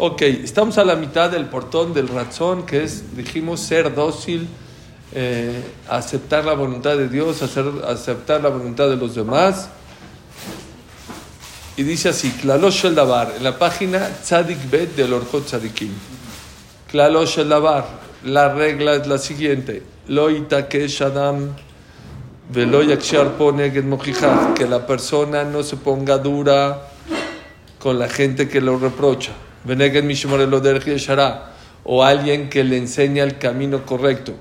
[0.00, 4.46] Ok, estamos a la mitad del portón del razón, que es, dijimos, ser dócil,
[5.12, 9.70] eh, aceptar la voluntad de Dios, hacer, aceptar la voluntad de los demás.
[11.76, 15.90] Y dice así, Klalosh el Dabar, en la página Tzadik Bet del Orjot Tzadikim.
[16.92, 17.84] Klalosh el Dabar,
[18.22, 21.56] la regla es la siguiente, Lo itakesh Adam
[22.50, 23.32] velo yakshar
[24.54, 26.88] que la persona no se ponga dura
[27.80, 29.32] con la gente que lo reprocha.
[29.68, 31.52] Veneged mishmorelo derech yeshara,
[31.84, 34.32] o alguien que le enseña el camino correcto.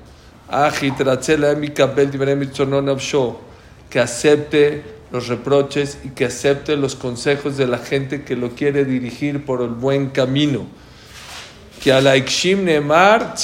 [3.90, 8.85] Que acepte los reproches y que acepte los consejos de la gente que lo quiere
[8.85, 10.66] dirigir por el buen camino.
[11.84, 13.35] Que a la neemar.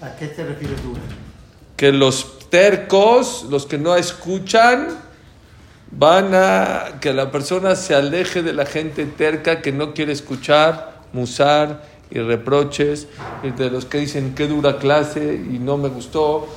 [0.00, 0.94] ¿A qué te refieres tú?
[1.76, 4.88] Que los tercos, los que no escuchan,
[5.96, 11.02] van a que la persona se aleje de la gente terca que no quiere escuchar,
[11.12, 13.06] musar y reproches,
[13.42, 16.48] y de los que dicen qué dura clase y no me gustó.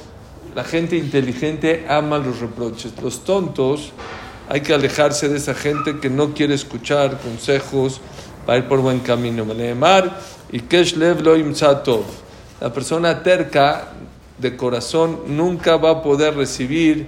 [0.56, 2.94] La gente inteligente ama los reproches.
[3.02, 3.92] Los tontos
[4.50, 8.02] hay que alejarse de esa gente que no quiere escuchar consejos
[8.46, 9.46] para ir por buen camino.
[10.52, 11.36] Y Keshlev lo.
[12.60, 13.90] La persona terca
[14.40, 17.08] de corazón nunca va a poder recibir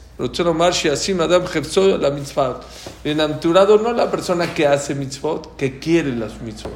[0.21, 1.45] Rochel Omar Shiasim Adam
[1.99, 2.63] la mitzvot.
[3.03, 6.71] Bienaventurado no la persona que hace mitzvot, que quiere las mitzvot.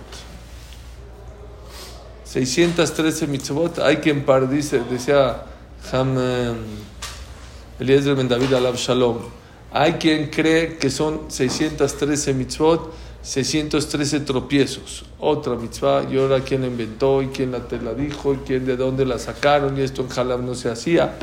[2.23, 3.79] 613 mitzvot.
[3.79, 5.43] Hay quien par dice, decía
[5.92, 6.53] Ham eh,
[7.80, 9.20] Eliezer Ben David Alab Shalom.
[9.71, 15.05] Hay quien cree que son 613 mitzvot, 613 tropiezos.
[15.20, 18.65] Otra mitzvah, y ahora quién la inventó, y quién la te la dijo, y quién
[18.65, 21.15] de dónde la sacaron, y esto en Jalab no se hacía.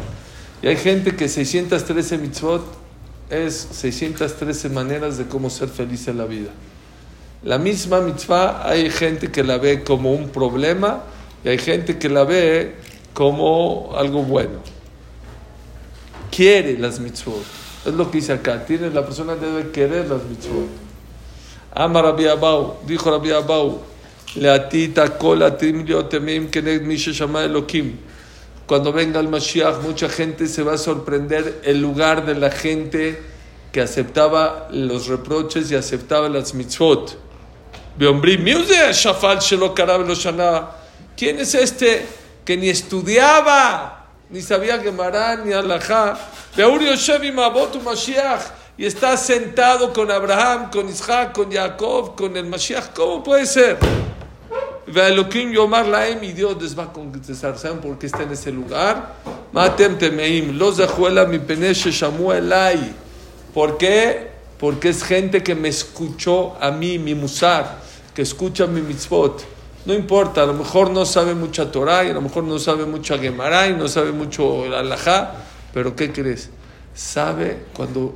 [0.63, 2.63] Y hay gente que 613 mitzvot
[3.29, 6.51] es 613 maneras de cómo ser feliz en la vida.
[7.43, 11.03] La misma mitzvah hay gente que la ve como un problema
[11.45, 12.77] y hay gente que la ve
[13.13, 14.61] como algo bueno.
[16.31, 17.43] Quiere las mitzvot.
[17.85, 18.65] Es lo que dice acá.
[18.93, 20.69] La persona debe querer las mitzvot.
[21.75, 23.81] Ama Rabbi Abau, dijo Rabbi Abau,
[24.37, 27.97] Leatita kola temim keneg misha shama Elohim.
[28.67, 33.23] Cuando venga el Mashiach, mucha gente se va a sorprender el lugar de la gente
[33.73, 37.19] que aceptaba los reproches y aceptaba las mitzvot.
[41.17, 42.07] ¿Quién es este
[42.45, 46.19] que ni estudiaba, ni sabía Gemara, ni Alajá?
[48.79, 52.93] y está sentado con Abraham, con Isaac, con Jacob, con el Mashiach.
[52.95, 53.79] ¿Cómo puede ser?
[54.93, 57.59] Ve'elokim yomar laim y Dios les va a contestar.
[57.59, 59.15] ¿Saben por qué está en ese lugar?
[59.53, 62.95] Matem temeim, los zahuela mi peneshe shamu elai.
[63.55, 64.31] ¿Por qué?
[64.59, 67.79] Porque es gente que me escuchó a mí, mi musar,
[68.15, 69.45] que escucha mi mitzvot.
[69.85, 72.87] No importa, a lo mejor no sabe mucha Torah, y a lo mejor no sabe
[72.87, 75.33] mucha Gemara, y no sabe mucho el Alajá,
[75.75, 76.51] pero ¿qué crees?
[76.95, 78.15] Sabe cuando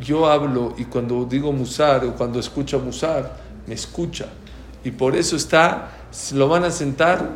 [0.00, 3.36] yo hablo y cuando digo musar o cuando escucha musar,
[3.66, 4.26] me escucha.
[4.84, 5.97] Y por eso está,
[6.32, 7.30] lo van a sentar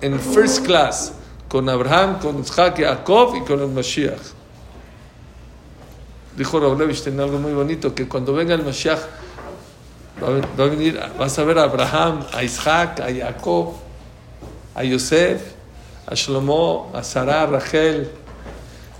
[0.00, 1.12] en first class
[1.48, 4.34] con Abraham, con Isaac, Jacob y con el Mashiach.
[6.36, 9.00] Dijo Raúl Levishten algo muy bonito, que cuando venga el Mashiach
[10.22, 13.74] va a venir, vas a ver a Abraham, a Isaac, a Jacob,
[14.74, 15.54] a Yosef,
[16.06, 18.10] a Shlomo, a Sarah, a Rachel,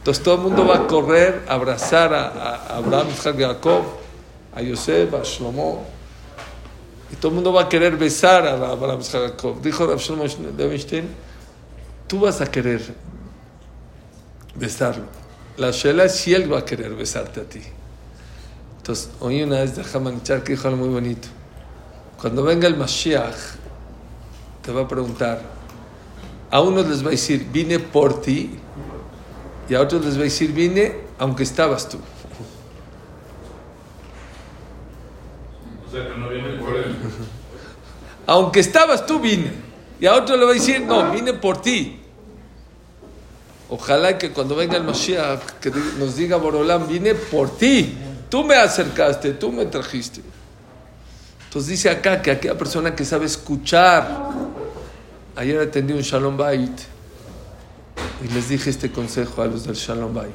[0.06, 3.82] entonces todo el mundo va a correr a abrazar a, a Abraham, Isaac, Jacob,
[4.54, 5.95] a Yosef, a Shlomo.
[7.12, 9.61] Y todo el mundo va a querer besar a Abraham, Jacob.
[9.61, 10.25] Dijo Rav Shlomo
[10.56, 11.08] Levenstein,
[12.06, 12.82] tú vas a querer
[14.55, 15.05] besarlo.
[15.56, 17.61] La shela es si él va a querer besarte a ti.
[18.79, 21.29] Entonces, oí una vez de Hamanichar que dijo algo muy bonito.
[22.20, 23.35] Cuando venga el Mashiach,
[24.62, 25.43] te va a preguntar,
[26.50, 28.59] a unos les va a decir, vine por ti,
[29.69, 31.99] y a otros les va a decir, vine aunque estabas tú.
[35.87, 36.97] O sea que no viene por él.
[38.27, 39.53] Aunque estabas tú, vine.
[40.00, 42.00] Y a otro le va a decir, no, vine por ti.
[43.69, 47.97] Ojalá que cuando venga el Mashiach, que nos diga Borolán, vine por ti.
[48.29, 50.21] Tú me acercaste, tú me trajiste.
[51.44, 54.31] Entonces dice acá que aquella persona que sabe escuchar,
[55.37, 56.81] ayer atendí un Shalom Bait
[58.25, 60.35] y les dije este consejo a los del Shalom Bait.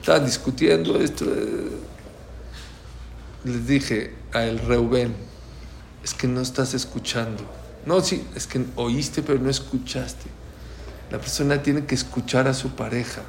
[0.00, 1.24] Estaban discutiendo esto.
[1.24, 1.70] eh,
[3.44, 5.14] Les dije a el Reuben,
[6.02, 7.44] es que no estás escuchando.
[7.86, 10.26] No, sí, es que oíste pero no escuchaste.
[11.10, 13.22] La persona tiene que escuchar a su pareja.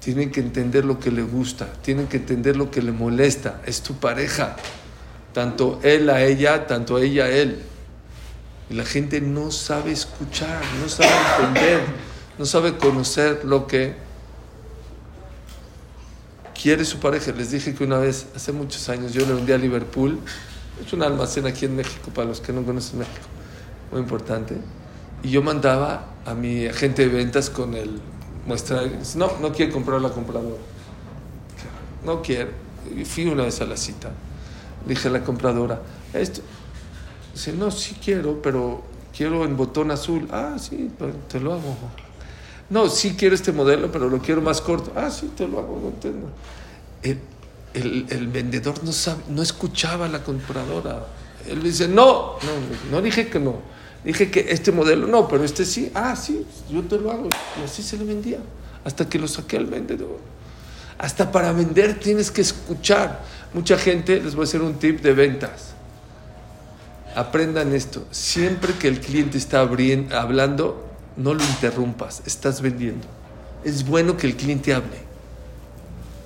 [0.00, 1.72] Tiene que entender lo que le gusta.
[1.82, 3.62] Tiene que entender lo que le molesta.
[3.64, 4.56] Es tu pareja.
[5.32, 7.62] Tanto él a ella, tanto ella a él.
[8.68, 11.80] Y la gente no sabe escuchar, no sabe entender,
[12.38, 13.94] no sabe conocer lo que
[16.62, 17.32] quiere su pareja.
[17.32, 20.18] Les dije que una vez, hace muchos años, yo le vendí a Liverpool.
[20.84, 23.26] Es un almacén aquí en México, para los que no conocen México.
[23.90, 24.56] Muy importante.
[25.24, 28.00] Y yo mandaba a mi agente de ventas con el
[28.46, 28.82] muestra.
[29.16, 30.62] No, no quiere comprar la compradora.
[32.04, 32.50] No quiere.
[32.96, 34.10] Y fui una vez a la cita.
[34.86, 35.80] Dije a la compradora,
[36.12, 36.42] esto.
[37.32, 38.82] Dice, no, sí quiero, pero
[39.16, 40.28] quiero en botón azul.
[40.30, 41.76] Ah, sí, pues, te lo hago.
[42.72, 44.94] No, sí quiero este modelo, pero lo quiero más corto.
[44.96, 46.28] Ah, sí, te lo hago, no entiendo.
[47.74, 51.06] El, vendedor no, sabe, no escuchaba a la compradora.
[51.46, 53.56] Él dice, no, no, no dije que no.
[54.02, 55.92] Dije que este modelo no, pero este sí.
[55.94, 57.28] Ah, sí, yo te lo hago.
[57.60, 58.38] Y así se le vendía.
[58.86, 60.18] Hasta que lo saqué al vendedor.
[60.96, 63.22] Hasta para vender tienes que escuchar.
[63.52, 65.74] Mucha gente, les voy a hacer un tip de ventas.
[67.14, 68.06] Aprendan esto.
[68.12, 72.22] Siempre que el cliente está hablando, no lo interrumpas.
[72.26, 73.06] Estás vendiendo.
[73.64, 75.12] Es bueno que el cliente hable.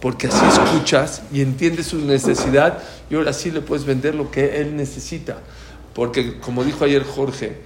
[0.00, 2.79] Porque así escuchas y entiendes su necesidad
[3.11, 5.38] y ahora sí le puedes vender lo que él necesita.
[5.94, 7.61] Porque como dijo ayer Jorge,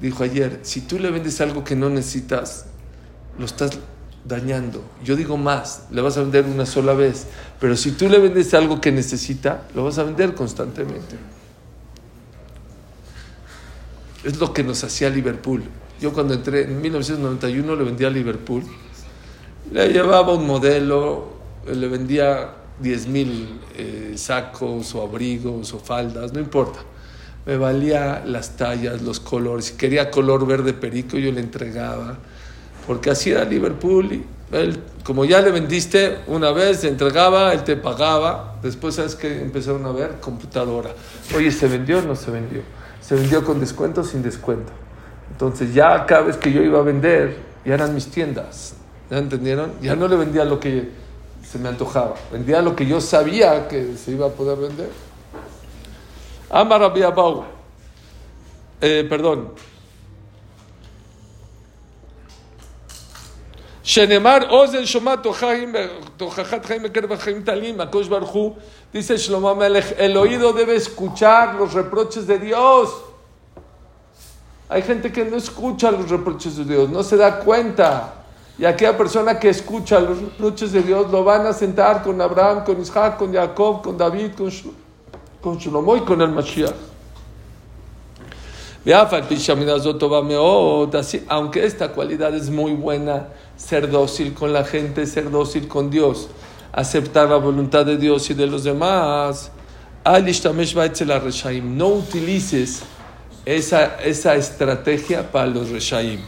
[0.00, 2.66] dijo ayer, si tú le vendes algo que no necesitas,
[3.38, 3.72] lo estás
[4.24, 4.82] dañando.
[5.04, 7.26] Yo digo más, le vas a vender una sola vez,
[7.60, 11.16] pero si tú le vendes algo que necesita, lo vas a vender constantemente.
[14.24, 15.62] Es lo que nos hacía Liverpool.
[16.00, 18.62] Yo cuando entré en 1991 le vendía a Liverpool,
[19.72, 21.34] le llevaba un modelo,
[21.66, 22.50] le vendía
[22.80, 26.80] 10 mil eh, sacos o abrigos o faldas, no importa.
[27.46, 29.66] Me valía las tallas, los colores.
[29.66, 32.16] Si quería color verde perico, yo le entregaba.
[32.86, 34.12] Porque así era Liverpool.
[34.12, 38.58] Y él, como ya le vendiste una vez, se entregaba, él te pagaba.
[38.62, 39.42] Después, ¿sabes qué?
[39.42, 40.90] Empezaron a ver computadora.
[41.36, 42.62] Oye, ¿se vendió o no se vendió?
[43.02, 44.72] Se vendió con descuento o sin descuento.
[45.34, 48.76] Entonces ya cada vez que yo iba a vender, ya eran mis tiendas.
[49.10, 49.72] ¿Ya entendieron?
[49.82, 50.90] Ya no le vendía lo que
[51.42, 52.14] se me antojaba.
[52.30, 54.90] Vendía lo que yo sabía que se iba a poder vender.
[56.50, 57.02] Amar Rabbi
[58.80, 59.50] eh, perdón.
[63.82, 68.54] Shenemar Ozen Shoma Tochajat Jaime Kerbajaim Talim, Akosh Barhu,
[68.92, 73.13] dice Shlomo el oído debe escuchar los reproches de Dios.
[74.74, 78.12] Hay gente que no escucha los reproches de Dios, no se da cuenta.
[78.58, 82.64] Y aquella persona que escucha los reproches de Dios lo van a sentar con Abraham,
[82.64, 84.50] con Isaac, con Jacob, con David, con,
[85.40, 86.74] con Shlomo y con el Mashiach.
[91.28, 96.30] Aunque esta cualidad es muy buena, ser dócil con la gente, ser dócil con Dios,
[96.72, 99.52] aceptar la voluntad de Dios y de los demás,
[101.62, 102.82] no utilices
[103.44, 106.20] esa, esa estrategia para los reshaim.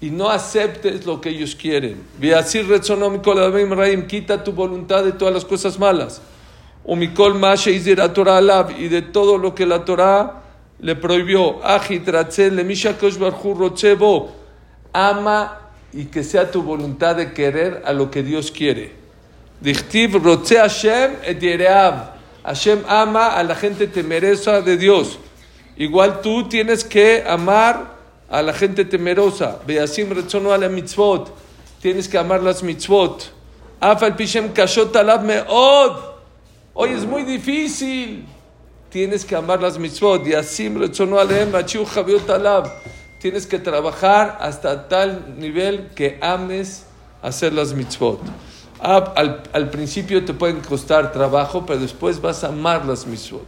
[0.00, 2.02] Y no aceptes lo que ellos quieren.
[4.06, 6.20] Quita tu voluntad de todas las cosas malas.
[6.86, 7.06] Y
[8.88, 10.42] de todo lo que la Torah
[10.80, 11.60] le prohibió.
[14.92, 15.58] Ama
[15.92, 18.92] y que sea tu voluntad de querer a lo que Dios quiere.
[19.60, 22.17] Dichtiv Hashem et.
[22.48, 25.18] Hashem ama a la gente temerosa de Dios.
[25.76, 27.94] Igual tú tienes que amar
[28.30, 29.58] a la gente temerosa.
[29.66, 31.30] Beasim retzono a la mitzvot.
[31.82, 33.30] Tienes que amar las mitzvot.
[33.78, 36.00] Afal pishem kashot alab meod.
[36.72, 38.24] Hoy es muy difícil.
[38.88, 40.24] Tienes que amar las mitzvot.
[40.24, 42.66] Yasim retzono alehem bachiu javiot alab.
[43.20, 46.86] Tienes que trabajar hasta tal nivel que ames
[47.20, 48.20] hacer las mitzvot.
[48.80, 53.46] Al, al principio te pueden costar trabajo, pero después vas a amar las mitzvot.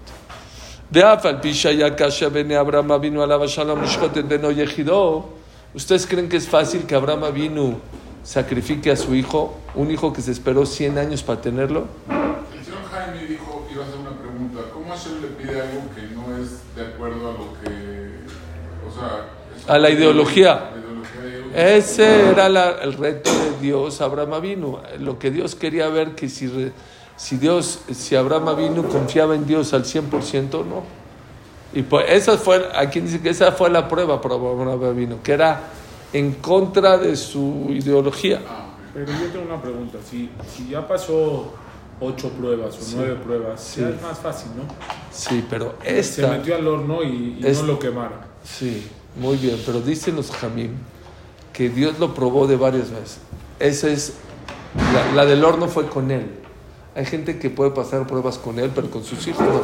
[5.72, 7.78] ¿Ustedes creen que es fácil que Abraham vino
[8.24, 11.86] sacrifique a su hijo, un hijo que se esperó 100 años para tenerlo?
[12.08, 16.02] El señor Jaime dijo, iba a hacer una pregunta, ¿cómo Hashem le pide algo que
[16.14, 18.24] no es de acuerdo a lo que,
[18.84, 20.70] o sea, A la ideología.
[20.74, 21.39] la ideología de ellos?
[21.54, 24.80] Ese era la- el reto de Dios, Abraham vino.
[24.98, 26.72] Lo que Dios quería ver que si,
[27.16, 30.82] si Dios, si Abraham vino, confiaba en Dios al 100%, no.
[31.72, 35.32] Y pues esa fue, aquí dice que esa fue la prueba para Abraham vino, que
[35.32, 35.60] era
[36.12, 38.40] en contra de su ideología.
[38.92, 41.52] Pero yo tengo una pregunta, si, si ya pasó
[42.00, 43.82] ocho pruebas o nueve pruebas, sí.
[43.82, 44.62] es más fácil, ¿no?
[45.12, 46.28] Sí, pero Se esta...
[46.28, 48.18] metió al horno y, no lo quemaron.
[48.42, 50.72] Sí, muy bien, pero dicen los Jamim
[51.60, 53.18] que Dios lo probó de varias veces.
[53.58, 54.14] Esa es,
[54.94, 56.26] la, la del horno fue con él.
[56.94, 59.60] Hay gente que puede pasar pruebas con él, pero con sus hijos no.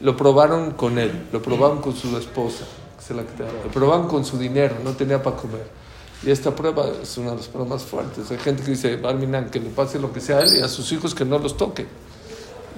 [0.00, 2.66] Lo probaron con él, lo probaron con su esposa,
[3.08, 3.52] que la quitaron.
[3.64, 5.66] lo probaron con su dinero, no tenía para comer.
[6.24, 8.30] Y esta prueba es una de las pruebas más fuertes.
[8.30, 10.68] Hay gente que dice, Barminan, que le pase lo que sea a él y a
[10.68, 11.84] sus hijos que no los toque.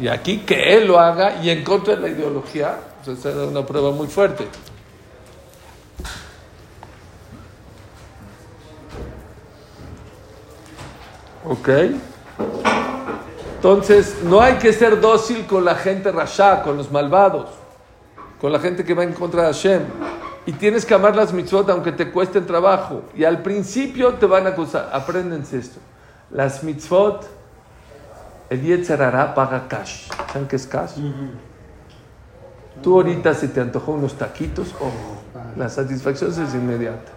[0.00, 3.66] Y aquí que él lo haga y en contra de la ideología, pues era una
[3.66, 4.46] prueba muy fuerte.
[11.44, 11.68] ¿Ok?
[13.56, 17.48] Entonces, no hay que ser dócil con la gente rasha, con los malvados,
[18.40, 19.82] con la gente que va en contra de Hashem.
[20.46, 23.02] Y tienes que amar las mitzvot aunque te cuesten trabajo.
[23.14, 24.90] Y al principio te van a acusar.
[24.92, 25.80] Apréndense esto.
[26.30, 27.26] Las mitzvot,
[28.50, 30.08] el Yetzer Hará paga cash.
[30.32, 30.98] ¿Saben qué es cash?
[32.82, 34.90] Tú ahorita se te antojó unos taquitos, oh,
[35.56, 37.12] la satisfacción es inmediata.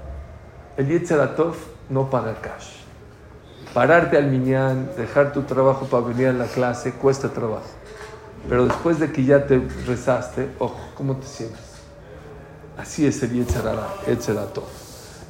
[0.77, 1.55] El Yetzer Hatov
[1.89, 2.76] no paga cash.
[3.77, 7.67] Pararte al minyan, dejar tu trabajo para venir a la clase, cuesta trabajo.
[8.49, 11.61] Pero después de que ya te rezaste, ojo, ¿cómo te sientes?
[12.75, 14.63] Así es el Yetzer Hara, Yetzer Hatov.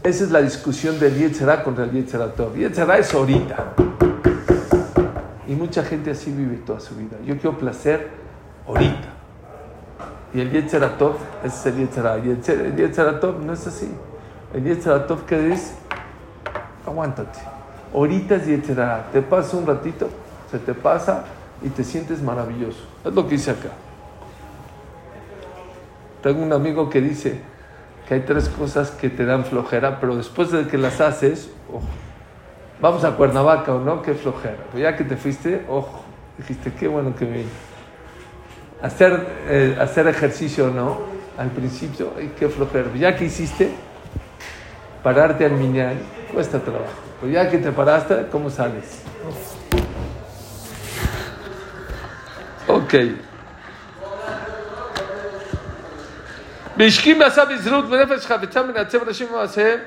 [0.02, 2.56] Esa es la discusión del Yetzer Hara contra el Yetzer Hatov.
[2.56, 3.74] Yetzer Hara es ahorita.
[5.46, 7.18] Y mucha gente así vive toda su vida.
[7.26, 8.08] Yo quiero placer
[8.66, 9.10] ahorita.
[10.34, 12.26] Y el Yetzer Hatov ese es el Yetzer Hara.
[12.26, 13.92] Y el Yetzer- el Yetzer Hatov no es así.
[14.54, 15.74] El Yetzer Hatov que es,
[16.86, 17.57] aguántate.
[17.94, 19.10] Ahorita es Yetzer Hara.
[19.12, 20.10] Te pasa un ratito,
[20.52, 21.26] se te pasa
[21.62, 22.80] y te sientes maravilloso.
[23.04, 23.70] Es lo que dice acá.
[26.22, 27.40] Tengo un amigo que dice
[28.08, 31.84] que hay tres cosas que te dan flojera, pero después de que las haces, ojo,
[32.82, 34.58] vamos a Cuernavaca o no, qué flojera.
[34.72, 36.04] Pero ya que te fuiste, ojo,
[36.38, 37.50] dijiste, qué bueno que vine.
[38.82, 41.00] Hacer, eh, hacer ejercicio, ¿no?
[41.38, 42.90] Al principio, ay, qué flojera.
[42.92, 43.72] Pero ya que hiciste,
[45.04, 45.98] pararte al miñán,
[46.34, 47.07] cuesta trabajo.
[47.20, 49.02] Pero ya que te paraste, ¿cómo sales?
[52.68, 52.94] Ok.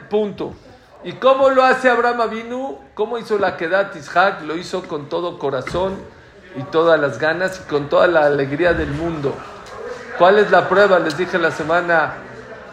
[0.08, 0.54] Punto.
[1.04, 2.78] ¿Y cómo lo hace Abraham Avinu?
[2.94, 4.42] ¿Cómo hizo la Kedat Isaac?
[4.42, 5.96] Lo hizo con todo corazón
[6.56, 9.34] y todas las ganas y con toda la alegría del mundo.
[10.18, 10.98] ¿Cuál es la prueba?
[10.98, 12.14] Les dije la semana.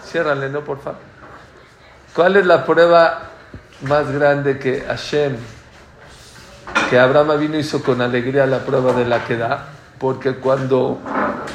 [0.04, 0.62] Ciérrale, ¿no?
[0.62, 1.00] Por favor.
[2.16, 3.37] ¿Cuál es la prueba
[3.82, 5.36] más grande que Hashem,
[6.90, 9.68] que Abraham Avinu hizo con alegría la prueba de la Kedah?
[10.00, 11.00] Porque cuando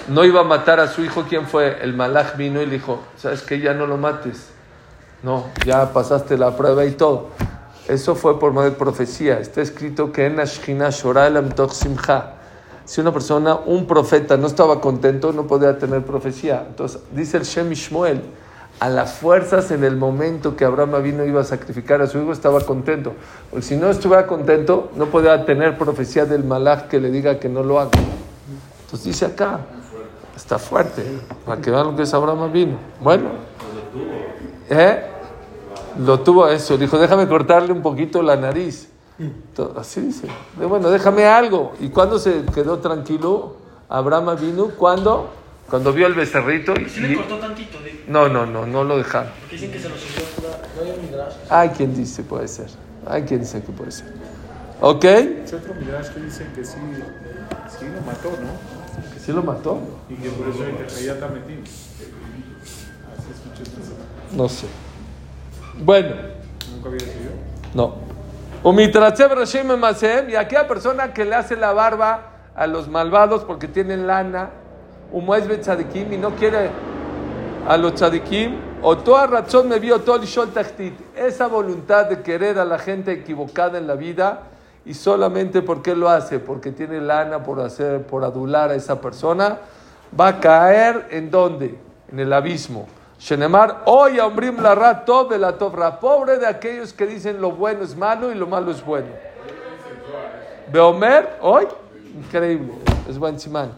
[0.09, 1.79] no iba a matar a su hijo, ¿quién fue?
[1.83, 3.61] El Malach vino y le dijo, ¿sabes qué?
[3.61, 4.49] Ya no lo mates.
[5.23, 7.29] No, ya pasaste la prueba y todo.
[7.87, 9.39] Eso fue por medio de profecía.
[9.39, 12.35] Está escrito que en Ashkina Simcha.
[12.85, 16.65] Si una persona, un profeta, no estaba contento, no podía tener profecía.
[16.67, 18.23] Entonces, dice el Shem Ishmuel,
[18.83, 22.33] a las fuerzas en el momento que Abraham vino iba a sacrificar a su hijo,
[22.33, 23.15] estaba contento.
[23.49, 27.49] Porque si no estuviera contento, no podía tener profecía del Malach que le diga que
[27.49, 27.93] no lo haga.
[28.85, 29.61] Entonces dice acá,
[30.35, 31.05] está fuerte,
[31.47, 32.77] para que vean lo que es Abraham vino.
[33.01, 33.29] Bueno,
[34.69, 35.05] ¿eh?
[36.05, 38.91] Lo tuvo eso, dijo, déjame cortarle un poquito la nariz.
[39.77, 40.27] Así dice,
[40.59, 41.75] de, bueno, déjame algo.
[41.79, 43.55] ¿Y cuando se quedó tranquilo?
[43.89, 45.31] Abraham vino, ¿cuándo?
[45.71, 46.89] Cuando vio el becerrito y...
[46.89, 49.31] Si le cortó tantito, No, no, no, no lo dejaron.
[49.51, 50.59] dicen que se lo subió pura.
[50.77, 51.35] No hay midrash.
[51.49, 52.69] Hay quien dice puede ser.
[53.07, 54.07] Hay quien dice que puede ser.
[54.81, 55.05] ¿Ok?
[55.05, 56.77] Es otro midrash que dicen que sí,
[57.79, 59.13] sí lo mató, ¿no?
[59.15, 59.79] Que sí lo mató.
[60.09, 61.63] Y que por eso hay que ya está metido.
[61.63, 63.71] Así escuché.
[64.37, 64.67] No sé.
[65.79, 66.15] Bueno,
[66.75, 67.33] Nunca había sido.
[67.75, 68.13] no.
[68.65, 74.51] Y aquella persona que le hace la barba a los malvados porque tienen lana,
[75.13, 76.71] y no quiere
[77.69, 82.59] a los tzadikim, o toda razón me vio todo el tachtit, esa voluntad de querer
[82.59, 84.43] a la gente equivocada en la vida,
[84.85, 89.59] y solamente porque lo hace, porque tiene lana por hacer, por adular a esa persona,
[90.19, 91.79] va a caer en dónde?
[92.11, 92.87] En el abismo.
[93.19, 97.53] Shenemar, hoy Ombrim la ra tov de la tovra, pobre de aquellos que dicen lo
[97.53, 99.07] bueno es malo y lo malo es bueno.
[100.73, 101.69] Beomer, hoy,
[102.17, 102.73] increíble,
[103.09, 103.71] es buen simán.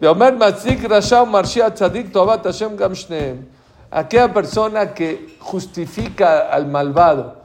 [0.00, 3.46] Matzik rasha marshia tzadik tobat Hashem gam shneem.
[3.90, 7.36] Aquella persona que justifica al malvado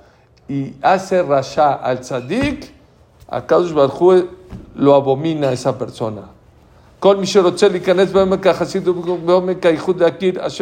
[0.50, 2.74] y hace rasha al tzadik,
[3.30, 4.28] a Kadosh Barjú
[4.76, 6.24] lo abomina esa persona.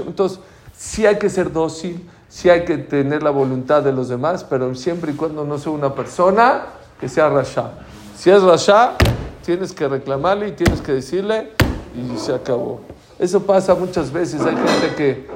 [0.01, 0.39] Entonces,
[0.77, 4.75] sí hay que ser dócil, sí hay que tener la voluntad de los demás, pero
[4.75, 6.65] siempre y cuando no sea una persona
[7.00, 7.72] que sea rasha.
[8.15, 8.96] Si es rasha,
[9.43, 11.58] tienes que reclamarle y tienes que decirle
[11.96, 12.81] y se acabó.
[13.17, 14.41] Eso pasa muchas veces.
[14.41, 15.27] Hay gente que,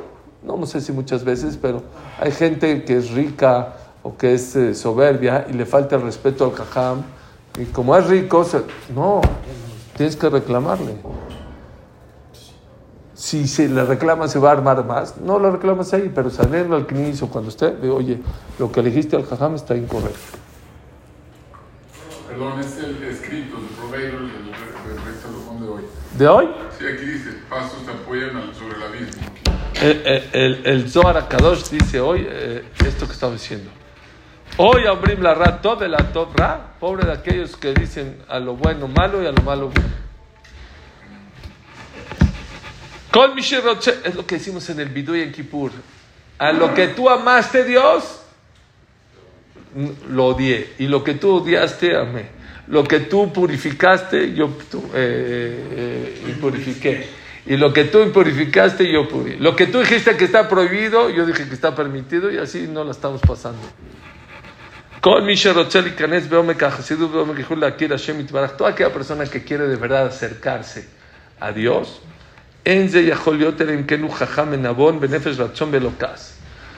[0.44, 1.84] no sé si muchas veces, pero
[2.20, 6.46] hay gente que es rica o que es eh, soberbia y le falta el respeto
[6.46, 7.04] al jajam.
[7.60, 8.46] Y como es rico,
[8.96, 9.22] no,
[9.96, 10.96] tienes que reclamarle.
[13.14, 15.18] Si se le reclama, se va a armar más.
[15.18, 18.22] No lo reclamas ahí, pero saliendo al knis o cuando esté, de oye,
[18.60, 20.43] lo que elegiste al jajam está incorrecto.
[22.34, 25.84] Perdón, es el escrito, el proveedor del Rey Salomón de hoy.
[26.18, 26.50] ¿De hoy?
[26.80, 29.22] Sí, aquí dice, pasos te apoyan sobre el abismo.
[29.80, 33.70] El, el, el, el Zohar HaKadosh dice hoy eh, esto que estaba diciendo.
[34.58, 38.56] Hoy abrim la ra, todo la top ra, pobre de aquellos que dicen a lo
[38.56, 39.90] bueno malo y a lo malo bueno.
[43.12, 45.72] Con es lo que decimos en el Bidú y en Kippur.
[46.40, 48.23] A lo que tú amaste, Dios,
[50.10, 50.74] lo odié.
[50.80, 52.44] Y lo que tú odiaste, amé.
[52.68, 56.24] Lo que tú purificaste, yo tú, eh, eh.
[56.86, 57.10] eh
[57.46, 59.38] y lo que tú impurificaste, yo puri.
[59.38, 62.86] Lo que tú dijiste que está prohibido, yo dije que está permitido y así no
[62.86, 63.60] la estamos pasando.
[65.01, 65.68] Con mi Toda
[68.70, 70.88] aquella persona que quiere de verdad acercarse
[71.42, 72.00] a Dios,
[72.63, 72.88] em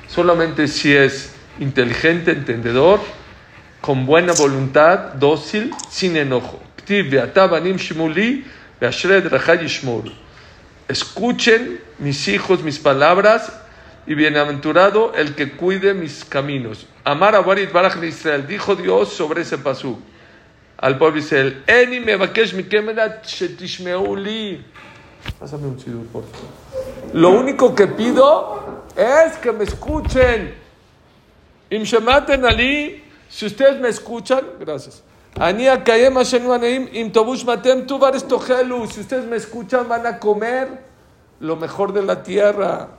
[0.07, 3.00] solamente si es inteligente, entendedor,
[3.81, 6.62] con buena voluntad, dócil, sin enojo.
[10.88, 13.51] Escuchen mis hijos mis palabras
[14.07, 16.88] y bienaventurado el que cuide mis caminos.
[17.03, 20.00] Amar a Barit Baraj Israel, dijo Dios sobre ese pasú
[20.77, 21.63] al pueblo Israel.
[21.67, 22.17] Eni me
[23.24, 24.63] shetishmeuli.
[25.39, 26.50] Pásame un chido, por favor.
[27.13, 30.64] Lo único que pido es que me escuchen.
[33.29, 35.03] Si ustedes me escuchan, gracias.
[35.35, 36.88] Matem.
[38.88, 40.85] Si ustedes me escuchan, van a comer
[41.40, 42.90] lo mejor de la tierra.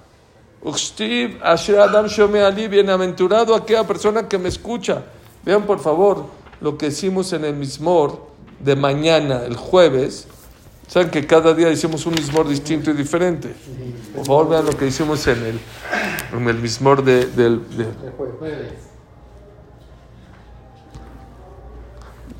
[1.42, 5.02] Asher adam shome bienaventurado aquella persona que me escucha.
[5.44, 6.26] Vean por favor
[6.60, 8.26] lo que hicimos en el mismor
[8.58, 10.26] de mañana, el jueves.
[10.88, 13.54] Saben que cada día hicimos un mismor distinto y diferente.
[14.14, 15.60] Por favor, vean lo que hicimos en el,
[16.32, 17.86] en el mismor de, del, de,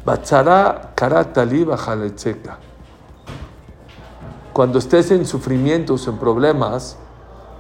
[0.05, 1.67] Batzara karatali.
[4.53, 6.97] Cuando estés en sufrimientos, en problemas,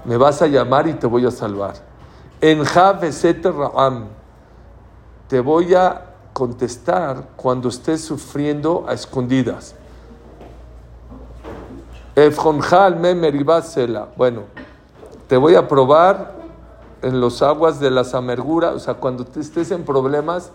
[0.05, 1.75] me vas a llamar y te voy a salvar.
[2.41, 4.07] En Raam,
[5.29, 9.75] te voy a contestar cuando estés sufriendo a escondidas.
[12.15, 14.09] Efjonjal me meribasela.
[14.17, 14.45] Bueno,
[15.29, 16.35] te voy a probar
[17.03, 20.51] en los aguas de las amarguras, o sea, cuando estés en problemas,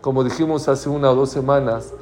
[0.00, 1.92] como dijimos hace una o dos semanas,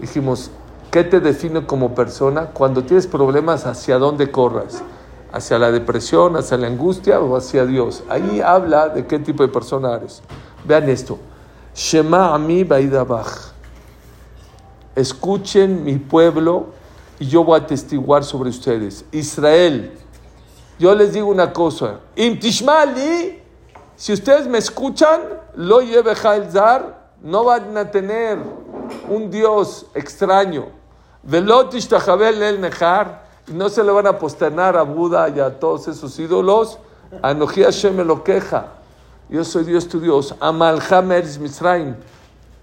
[0.00, 0.50] dijimos,
[0.90, 2.46] ¿qué te define como persona?
[2.46, 4.82] Cuando tienes problemas, ¿hacia dónde corres?
[5.32, 8.02] ¿Hacia la depresión, hacia la angustia o hacia Dios?
[8.08, 10.22] Ahí habla de qué tipo de persona eres.
[10.64, 11.18] Vean esto.
[11.74, 13.52] Shema ami baidabach.
[14.96, 16.66] Escuchen mi pueblo
[17.20, 19.04] y yo voy a testiguar sobre ustedes.
[19.12, 19.92] Israel,
[20.80, 22.00] yo les digo una cosa.
[22.16, 23.38] Imtishmali,
[23.96, 25.20] si ustedes me escuchan,
[25.56, 28.38] lo lleve zar, no van a tener
[29.06, 30.68] un Dios extraño.
[31.22, 35.60] Velotish tajabel el nejar, y no se le van a posternar a Buda y a
[35.60, 36.78] todos esos ídolos.
[37.20, 37.62] Anoji
[37.94, 38.68] me lo queja.
[39.28, 40.34] Yo soy Dios tu Dios.
[40.40, 41.94] Amal Hameris Misraim,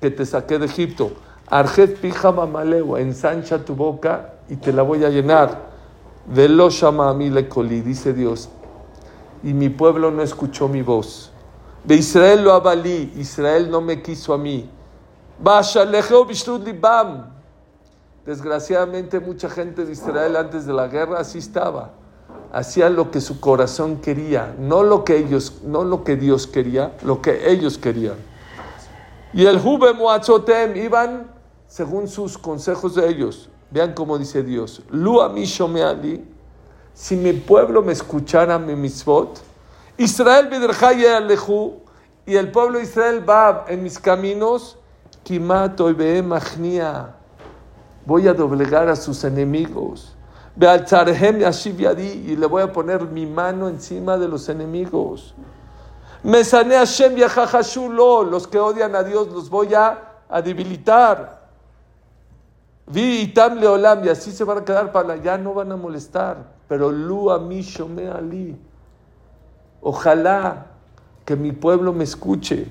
[0.01, 1.12] que te saqué de Egipto.
[1.45, 5.66] Arjet pijama malewa, ensancha tu boca y te la voy a llenar.
[6.27, 8.49] Velo shama a mí le colí, dice Dios.
[9.43, 11.31] Y mi pueblo no escuchó mi voz.
[11.85, 14.69] De Israel lo avalí, Israel no me quiso a mí.
[18.25, 21.91] Desgraciadamente mucha gente de Israel antes de la guerra así estaba.
[22.51, 26.97] Hacían lo que su corazón quería, no lo que ellos, no lo que Dios quería,
[27.03, 28.17] lo que ellos querían.
[29.31, 31.31] Y el Jube Moachotem iban
[31.67, 33.49] según sus consejos de ellos.
[33.69, 34.82] Vean cómo dice Dios.
[34.89, 36.25] Lu ali.
[36.93, 39.39] Si mi pueblo me escuchara mi mitzvot,
[39.97, 41.75] Israel biderjaya alejú,
[42.25, 44.77] y el pueblo de Israel va en mis caminos,
[45.23, 47.15] kimato y magnia.
[48.06, 50.15] Voy a doblegar a sus enemigos.
[50.56, 55.36] Bealzarhem yashiv yadi, y le voy a poner mi mano encima de los enemigos.
[56.23, 61.37] Mesane Hashem yajajashulo, los que odian a Dios los voy a, a debilitar.
[62.89, 66.38] Vi itam leolam, y así se van a quedar para ya no van a molestar.
[66.69, 68.58] Pero lu a mí shome ali.
[69.82, 70.67] Ojalá
[71.26, 72.67] que mi pueblo me escuche.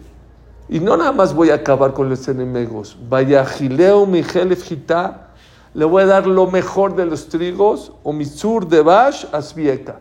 [0.68, 2.96] Y no nada más voy a acabar con los enemigos.
[3.08, 5.28] Vaya gileo mi gita,
[5.74, 10.00] le voy a dar lo mejor de los trigos, o mi sur de bash asvieka.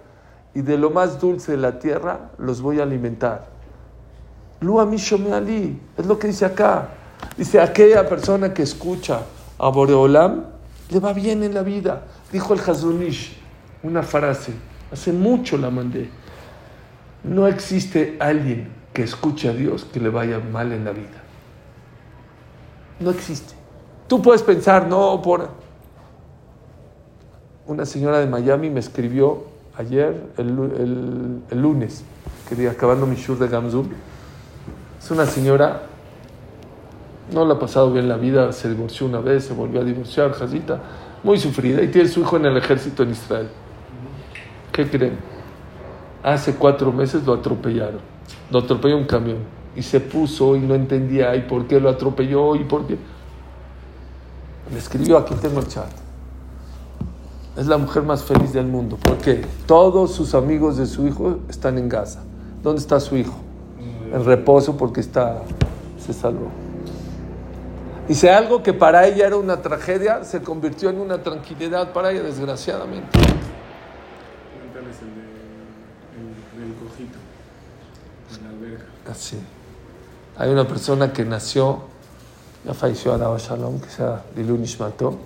[0.54, 3.48] Y de lo más dulce de la tierra los voy a alimentar.
[4.62, 5.80] Lu a mí shome ali.
[5.98, 6.88] Es lo que dice acá.
[7.38, 9.20] Dice aquella persona que escucha
[9.58, 10.46] a Boreolam,
[10.90, 12.06] le va bien en la vida.
[12.32, 13.38] Dijo el Hazunish
[13.84, 14.54] una frase,
[14.92, 16.10] hace mucho la mandé.
[17.24, 21.24] No existe alguien que escuche a Dios que le vaya mal en la vida.
[23.00, 23.54] No existe.
[24.08, 25.50] Tú puedes pensar, no, por...
[27.68, 32.04] Una señora de Miami me escribió ayer, el, el, lunes,
[32.48, 33.88] quería acabando mi show de Gamzul.
[35.02, 35.84] Es una señora,
[37.32, 40.32] no le ha pasado bien la vida, se divorció una vez, se volvió a divorciar,
[40.34, 40.80] Jazita,
[41.24, 43.48] muy sufrida, y tiene su hijo en el ejército en Israel.
[44.72, 45.18] ¿Qué creen?
[46.22, 48.02] Hace cuatro meses lo atropellaron.
[48.52, 49.38] Lo atropelló un camión.
[49.76, 52.98] Y se puso y no entendía y por qué lo atropelló y por qué.
[54.72, 55.90] Le escribió, aquí tengo el chat.
[57.58, 58.98] Es la mujer más feliz del mundo.
[58.98, 59.46] ¿Por qué?
[59.66, 62.24] Todos sus amigos de su hijo están en Gaza.
[62.62, 63.36] ¿Dónde está su hijo?
[64.12, 65.42] En reposo porque está,
[65.98, 66.65] se salvó.
[68.08, 72.22] Dice algo que para ella era una tragedia, se convirtió en una tranquilidad para ella,
[72.22, 73.18] desgraciadamente.
[73.18, 73.26] El,
[74.76, 77.18] de, el cojito,
[78.38, 78.86] en la alberca.
[79.10, 79.38] Así.
[80.38, 81.80] Hay una persona que nació,
[82.64, 85.18] ya falleció Alaba Shalom, que sea Lilu Nishmato.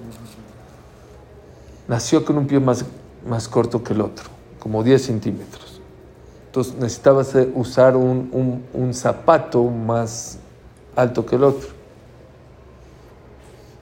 [1.88, 2.86] Nació con un pie más,
[3.28, 5.82] más corto que el otro, como 10 centímetros.
[6.46, 7.24] Entonces necesitaba
[7.56, 10.38] usar un, un- un zapato más
[10.96, 11.79] alto que el otro.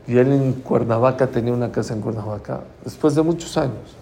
[0.08, 3.96] Y él en Cuernavaca tenía una casa en Cuernavaca, después de muchos años,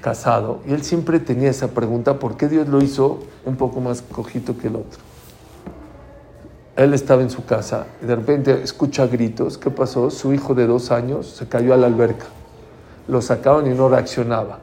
[0.00, 0.60] casado.
[0.66, 4.56] Y él siempre tenía esa pregunta, ¿por qué Dios lo hizo un poco más cojito
[4.56, 5.00] que el otro?
[6.76, 9.58] Él estaba en su casa y de repente escucha gritos.
[9.58, 10.10] ¿Qué pasó?
[10.10, 12.24] Su hijo de dos años se cayó a la alberca.
[13.08, 14.60] Lo sacaron y no reaccionaba.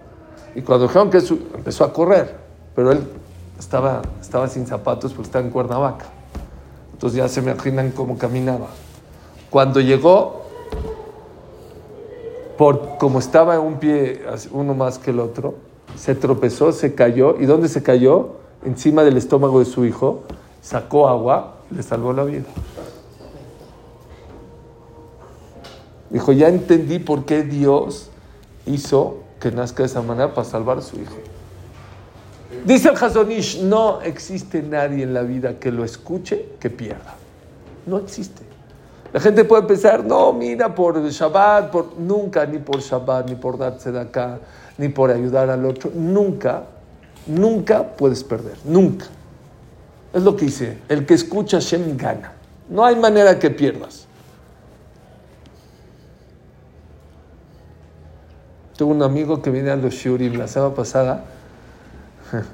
[0.55, 2.35] Y cuando dijeron que su- empezó a correr,
[2.75, 3.01] pero él
[3.59, 6.05] estaba, estaba sin zapatos porque estaba en Cuernavaca.
[6.93, 8.67] Entonces ya se imaginan cómo caminaba.
[9.51, 10.38] Cuando llegó,
[12.59, 15.55] por como estaba en un pie uno más que el otro,
[15.95, 17.39] se tropezó, se cayó.
[17.39, 18.31] ¿Y dónde se cayó?
[18.65, 20.23] Encima del estómago de su hijo.
[20.61, 22.43] Sacó agua, le salvó la vida.
[26.09, 28.09] Dijo, ya entendí por qué Dios
[28.65, 31.15] hizo que nazca de esa manera para salvar a su hijo.
[32.65, 37.15] Dice el Hazonish, no existe nadie en la vida que lo escuche que pierda.
[37.85, 38.48] No existe.
[39.11, 41.97] La gente puede pensar, no, mira, por Shabbat, por...
[41.97, 44.39] nunca, ni por Shabbat, ni por darse de acá,
[44.77, 45.91] ni por ayudar al otro.
[45.93, 46.63] Nunca,
[47.25, 48.57] nunca puedes perder.
[48.63, 49.05] Nunca.
[50.13, 52.33] Es lo que dice, el que escucha Shem gana.
[52.69, 54.05] No hay manera que pierdas.
[58.77, 61.25] Tengo un amigo que viene a los Shurim la semana pasada.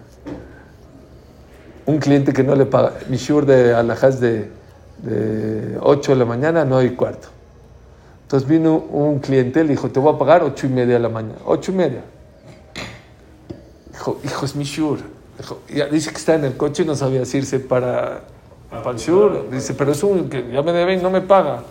[1.86, 2.94] Un cliente que no le paga.
[3.10, 4.50] Mi shur de alajás de,
[5.00, 7.30] de 8 de la mañana, 9 y cuarto.
[8.24, 11.10] Entonces vino un cliente, le dijo, te voy a pagar 8 y media de la
[11.10, 11.36] mañana.
[11.46, 12.02] 8 y media.
[13.92, 15.00] Dijo, hijo, es mi shur.
[15.38, 18.22] Dijo, ya dice que está en el coche y no sabía si irse para,
[18.70, 19.50] para el shur.
[19.52, 21.64] Dice, pero es un que ya me debe y no me paga.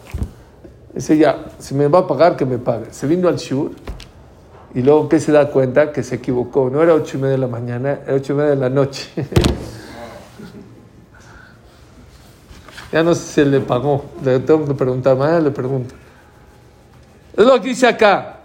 [0.95, 2.93] Dice, ya, si me va a pagar, que me pague.
[2.93, 3.73] Se vino al shur
[4.75, 6.71] y luego que se da cuenta que se equivocó.
[6.71, 9.11] No era ocho y media de la mañana, era ocho y media de la noche.
[12.95, 14.05] Ya no sé si le pagó.
[14.23, 15.97] Tengo que preguntar, mañana le pregunto.
[17.37, 18.39] Es lo que dice acá.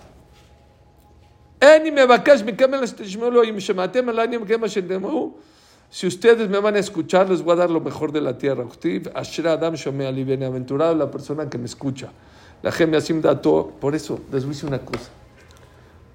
[5.91, 8.65] Si ustedes me van a escuchar, les voy a dar lo mejor de la tierra.
[9.45, 12.09] Adam Ali, bienaventurado la persona que me escucha.
[12.63, 13.71] La gemia Sim dato.
[13.79, 15.11] Por eso les voy a decir una cosa.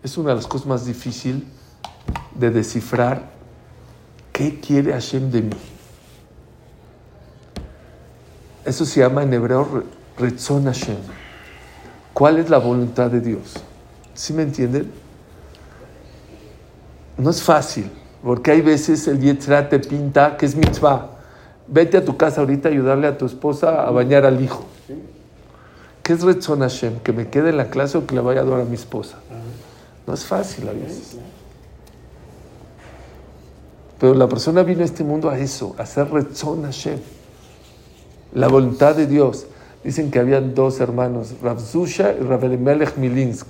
[0.02, 1.44] Es una de las cosas más difíciles
[2.34, 3.30] de descifrar
[4.32, 5.73] qué quiere Hashem de mí.
[8.64, 9.82] Eso se llama en hebreo re-
[10.26, 10.96] Retzon Hashem.
[12.12, 13.54] ¿Cuál es la voluntad de Dios?
[14.14, 14.90] ¿Sí me entienden?
[17.18, 17.90] No es fácil,
[18.22, 21.10] porque hay veces el Yetzirah te pinta que es mitzvah.
[21.66, 24.64] Vete a tu casa ahorita a ayudarle a tu esposa a bañar al hijo.
[26.02, 27.00] ¿Qué es Retzon Hashem?
[27.00, 29.18] ¿Que me quede en la clase o que le vaya a dar a mi esposa?
[30.06, 31.16] No es fácil a veces.
[33.98, 36.98] Pero la persona vino a este mundo a eso, a hacer Retzon Hashem.
[38.34, 39.46] La voluntad de Dios.
[39.84, 43.46] Dicen que habían dos hermanos, Rav Zusha y Rav Elimelech Milinsk,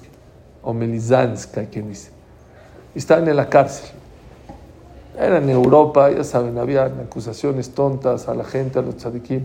[0.62, 2.10] o Melizansk, hay quien dice.
[2.94, 3.90] Estaban en la cárcel.
[5.18, 9.42] Eran en Europa, ya saben, había acusaciones tontas a la gente, a los tzadikim.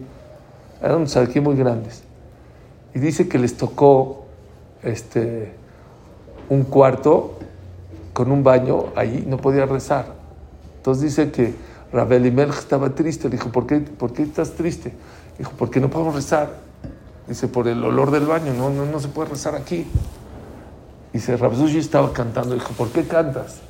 [0.81, 2.03] Eran tzadikim muy grandes.
[2.93, 4.25] Y dice que les tocó
[4.83, 5.53] este,
[6.49, 7.37] un cuarto
[8.13, 10.07] con un baño ahí, no podía rezar.
[10.77, 11.53] Entonces dice que
[11.93, 13.29] Rabel Imelch estaba triste.
[13.29, 14.91] Le dijo, ¿por qué, ¿por qué estás triste?
[15.39, 16.57] Dijo, porque no podemos rezar.
[17.27, 19.87] Dice, por el olor del baño, no, no, no se puede rezar aquí.
[21.13, 22.53] Dice, Rabzushi estaba cantando.
[22.53, 23.61] Dijo, ¿por qué cantas?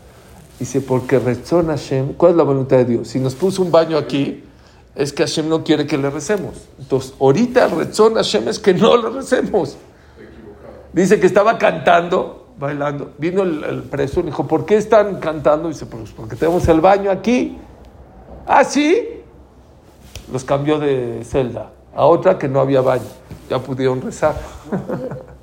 [0.59, 2.13] Dice, porque rezó Hashem.
[2.13, 3.07] ¿Cuál es la voluntad de Dios?
[3.07, 4.43] Si nos puso un baño aquí,
[4.95, 6.55] es que Hashem no quiere que le recemos.
[6.79, 9.77] Entonces, ahorita el rezón Hashem es que no le recemos.
[10.91, 13.11] Dice que estaba cantando, bailando.
[13.19, 15.67] Vino el, el preso y dijo, ¿por qué están cantando?
[15.69, 17.59] Dice, pues porque tenemos el baño aquí.
[18.47, 19.18] Ah, sí.
[20.31, 23.03] Los cambió de celda a otra que no había baño.
[23.49, 24.35] Ya pudieron rezar.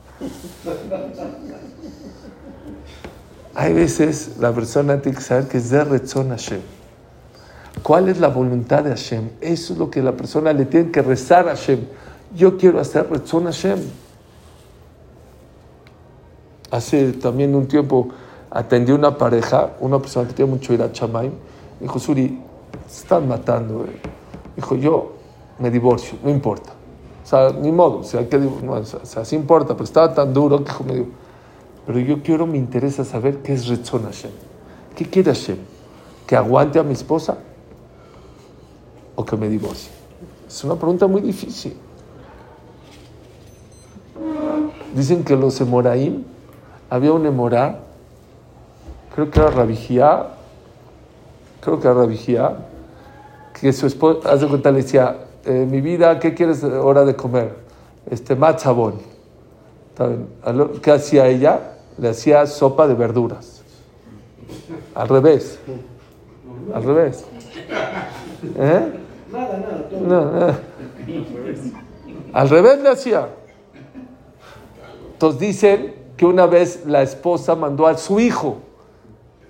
[3.55, 6.61] Hay veces la persona tiene que saber que es de rezón Hashem.
[7.83, 9.31] ¿Cuál es la voluntad de Hashem?
[9.41, 11.81] Eso es lo que la persona le tiene que rezar a Hashem.
[12.35, 13.79] Yo quiero hacer rezón Hashem.
[16.71, 18.09] Hace también un tiempo
[18.51, 21.33] atendí una pareja, una persona que tiene mucho ir a Chamaim.
[21.81, 22.41] Dijo, Suri,
[22.89, 23.85] se están matando.
[23.85, 24.16] eh".
[24.57, 25.13] Dijo, yo
[25.59, 26.73] me divorcio, no importa.
[27.23, 30.33] O sea, ni modo, o sea, que, no, o sea, sí importa, pero estaba tan
[30.33, 31.09] duro que me dijo,
[31.87, 34.31] pero yo quiero, me interesa saber qué es Rezón Hashem.
[34.95, 35.59] ¿Qué quiere Hashem?
[36.27, 37.39] ¿Que aguante a mi esposa
[39.15, 39.91] o que me divorcie?
[40.47, 41.77] Es una pregunta muy difícil.
[44.95, 46.25] Dicen que los Emoraim,
[46.89, 47.81] había un Emorá,
[49.15, 50.29] creo que era Rabijía,
[51.61, 52.57] creo que era Rabijía,
[53.61, 57.55] que su esposa, hace cuenta, le decía, eh, mi vida, ¿qué quieres hora de comer?
[58.11, 58.95] Este, matzabón.
[60.83, 61.79] ¿Qué hacía ella?
[61.97, 63.63] Le hacía sopa de verduras.
[64.95, 65.59] Al revés.
[66.75, 67.25] Al revés.
[68.59, 68.93] ¿Eh?
[69.33, 70.01] Nada, nada, todo.
[70.01, 70.55] No.
[72.33, 73.29] Al revés le hacía.
[75.13, 78.59] Entonces dicen que una vez la esposa mandó a su hijo,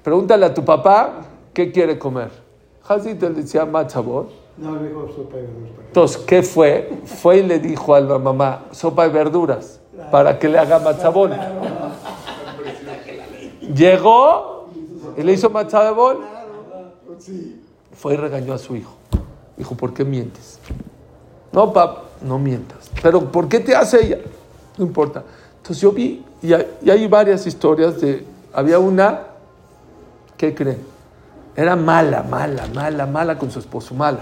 [0.04, 2.45] pregúntale a tu papá qué quiere comer.
[2.88, 4.30] Le decía matzabot.
[4.56, 5.86] No, dijo sopa de verduras.
[5.88, 7.00] Entonces, ¿qué fue?
[7.04, 11.32] Fue y le dijo a la mamá, sopa de verduras, para que le haga matzabón.
[13.74, 14.68] Llegó
[15.16, 16.18] y le hizo matzabón.
[17.92, 18.94] Fue y regañó a su hijo.
[19.56, 20.60] Dijo, ¿por qué mientes?
[21.52, 22.90] No, papá, no mientas.
[23.02, 24.18] Pero ¿por qué te hace ella?
[24.78, 25.24] No importa.
[25.56, 29.22] Entonces yo vi, y hay, y hay varias historias de, había una,
[30.36, 30.95] ¿qué creen?
[31.56, 34.20] Era mala, mala, mala, mala con su esposo, mala.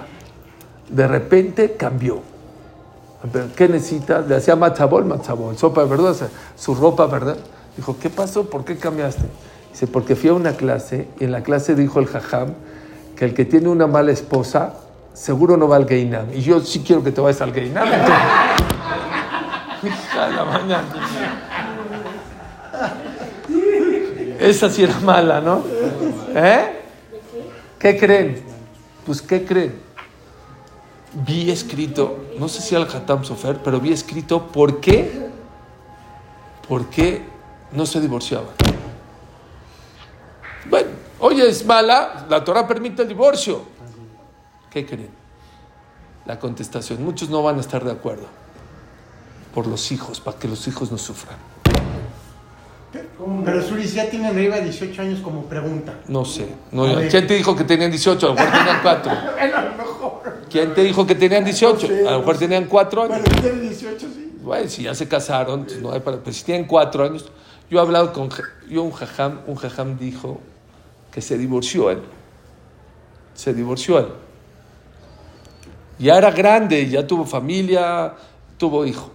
[0.88, 2.22] De repente cambió.
[3.56, 4.26] ¿Qué necesitas?
[4.28, 6.24] Le hacía matzabol, matzabol, sopa de verduras,
[6.56, 7.36] su ropa, ¿verdad?
[7.76, 8.48] Dijo, ¿qué pasó?
[8.48, 9.24] ¿Por qué cambiaste?
[9.72, 12.54] Dice, porque fui a una clase y en la clase dijo el jajam
[13.16, 14.74] que el que tiene una mala esposa
[15.14, 16.26] seguro no va al Geinam.
[16.32, 17.88] Y yo sí quiero que te vayas al Geinam.
[24.38, 25.62] Esa sí era mala, ¿no?
[26.34, 26.73] ¿Eh?
[27.84, 28.42] ¿Qué creen?
[29.04, 29.78] Pues, ¿qué creen?
[31.26, 35.28] Vi escrito, no sé si al Hatam Sofer, pero vi escrito por qué,
[36.66, 37.22] por qué
[37.72, 38.46] no se divorciaba.
[40.70, 43.60] Bueno, oye, es mala, la Torah permite el divorcio.
[44.70, 45.10] ¿Qué creen?
[46.24, 48.28] La contestación, muchos no van a estar de acuerdo.
[49.52, 51.36] Por los hijos, para que los hijos no sufran.
[53.44, 55.94] Pero Suris ya tienen arriba de 18 años como pregunta.
[56.08, 56.48] No sé.
[56.72, 56.84] No.
[57.10, 58.26] ¿Quién te dijo que tenían 18?
[58.26, 59.12] A lo mejor tenían 4.
[59.12, 60.22] Bueno, a lo mejor.
[60.50, 61.88] ¿Quién te dijo que tenían 18?
[61.88, 63.20] No sé, A lo mejor no tenían 4 años.
[63.24, 64.32] Pero tienen 18, sí.
[64.42, 66.18] Bueno, si ya se casaron, pues no hay para.
[66.18, 67.30] Pero si tienen 4 años.
[67.70, 68.28] Yo he hablado con.
[68.68, 70.40] Yo, un jajam, un jajam dijo
[71.10, 72.00] que se divorció él.
[73.34, 74.06] Se divorció él.
[75.98, 78.14] Ya era grande, ya tuvo familia,
[78.58, 79.10] tuvo hijo.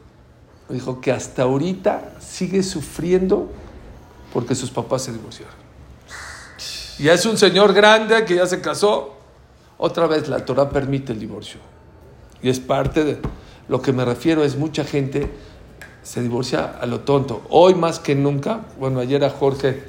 [0.69, 3.51] Dijo que hasta ahorita sigue sufriendo
[4.33, 5.55] porque sus papás se divorciaron.
[6.99, 9.15] Ya es un señor grande que ya se casó.
[9.77, 11.59] Otra vez la Torah permite el divorcio.
[12.41, 13.19] Y es parte de
[13.69, 15.29] lo que me refiero, es mucha gente
[16.03, 17.43] se divorcia a lo tonto.
[17.49, 19.83] Hoy más que nunca, bueno, ayer a Jorge,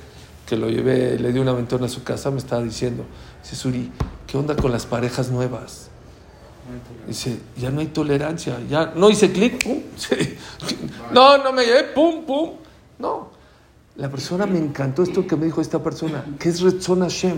[0.46, 3.04] que lo llevé, le di un aventón a su casa, me estaba diciendo,
[3.42, 3.90] dice Suri,
[4.26, 5.88] ¿qué onda con las parejas nuevas?
[7.06, 10.36] Dice, ya no hay tolerancia, ya no hice clic, pum, sí.
[11.12, 12.50] no, no me llevé, pum, pum,
[12.98, 13.39] no.
[14.00, 17.36] La persona me encantó esto que me dijo esta persona, que es Retzon Hashem.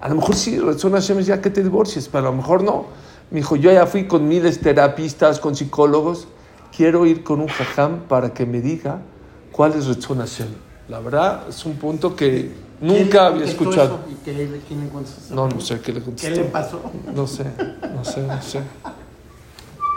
[0.00, 2.62] A lo mejor sí, Retzon Hashem es ya que te divorcies, pero a lo mejor
[2.64, 2.86] no.
[3.30, 6.28] Me dijo, yo ya fui con miles de terapistas, con psicólogos,
[6.74, 9.02] quiero ir con un jajam para que me diga
[9.52, 10.48] cuál es Retzon Hashem.
[10.88, 14.00] La verdad, es un punto que nunca había escuchado.
[14.24, 14.90] qué- quién?
[15.30, 16.40] No, no sé qué le ¿Qué contestó.
[16.40, 16.80] le pasó?
[17.14, 17.44] No sé,
[17.94, 18.60] no sé, no sé.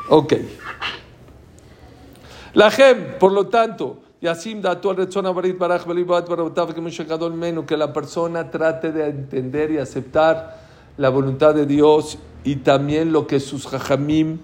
[0.10, 0.34] Ok.
[2.54, 4.62] La gem, por lo tanto, y así
[7.66, 10.60] que la persona trate de entender y aceptar
[10.98, 14.40] la voluntad de Dios y también lo que sus jajamim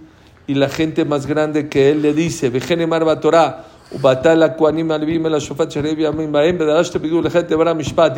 [0.47, 2.47] y la gente más grande que él le dice.
[2.47, 2.59] Y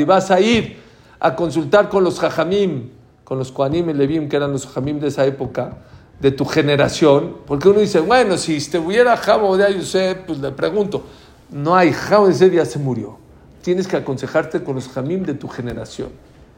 [0.03, 0.77] vas a ir
[1.19, 2.89] a consultar con los jajamim,
[3.23, 5.77] con los koanim y levim, que eran los jajamim de esa época
[6.19, 11.03] de tu generación, porque uno dice, bueno, si estuviera Jamo de Yosef, pues le pregunto,
[11.51, 13.17] no hay, Jamo de Yosef ya se murió.
[13.61, 16.09] Tienes que aconsejarte con los Jamim de tu generación.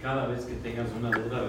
[0.01, 1.41] Cada vez que tengas una duda,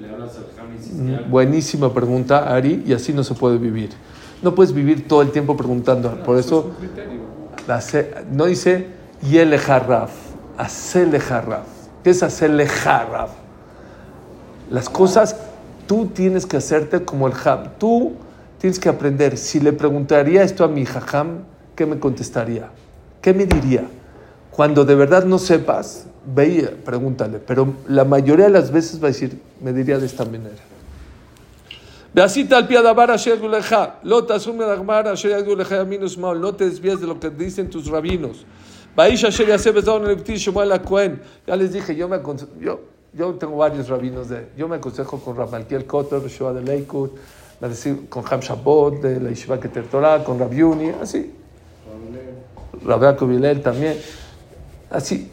[0.00, 0.44] le hablas al
[0.90, 3.90] y Mm, "Ya, Buenísima pregunta, Ari, y así no se puede vivir.
[4.42, 6.22] No puedes vivir todo el tiempo preguntando.
[6.24, 7.20] Por es eso, criterio.
[7.68, 8.88] la se- no dice
[9.22, 10.10] Yele Harraf,
[10.58, 11.66] Hacele Harraf.
[12.02, 13.30] ¿Qué es Hacele Harraf?
[14.70, 15.36] Las cosas
[15.86, 17.70] tú tienes que hacerte como el Ham.
[17.78, 18.14] Tú
[18.58, 19.36] tienes que aprender.
[19.38, 21.44] Si le preguntaría esto a mi Jajam,
[21.76, 22.70] ¿qué me contestaría?
[23.20, 23.86] ¿Qué me diría?
[24.50, 27.38] Cuando de verdad no sepas, ve y pregúntale.
[27.38, 30.54] Pero la mayoría de las veces va a decir, me diría de esta manera.
[32.14, 32.24] No
[36.54, 38.46] te desvíes de lo que dicen tus rabinos.
[41.46, 42.18] Ya les dije, yo me
[42.58, 42.80] yo,
[43.12, 47.12] yo tengo varios rabinos de, yo me aconsejo con Ramalkiel Kotor, Shoah de Leikut,
[48.08, 51.30] con Ham Shabbat, de la Yeshiva Keter Torah, con Rabiuni, así.
[52.86, 53.96] Rab Yaakov Hillel también,
[54.90, 55.30] así.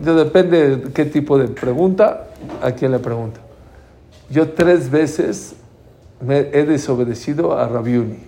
[0.00, 2.28] De- depende de qué tipo de pregunta,
[2.62, 3.40] a quién le pregunta.
[4.30, 5.54] Yo tres veces
[6.28, 8.18] he desobedecido a Rabiuni.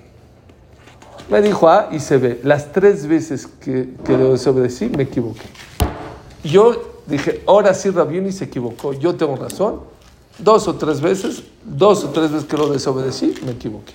[1.30, 2.40] Me dijo A y se ve.
[2.44, 5.46] Las tres veces que, que lo desobedecí, me equivoqué.
[6.44, 9.80] Yo dije, ahora sí Rabiuni se equivocó, yo tengo razón.
[10.38, 13.94] Dos o tres veces, dos o tres veces que lo desobedecí, me equivoqué.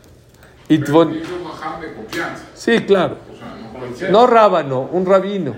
[0.71, 2.43] y Pero de confianza.
[2.55, 3.17] Sí, claro.
[3.29, 4.11] O sea, no cualquiera.
[4.11, 5.53] No rábano, un rabino.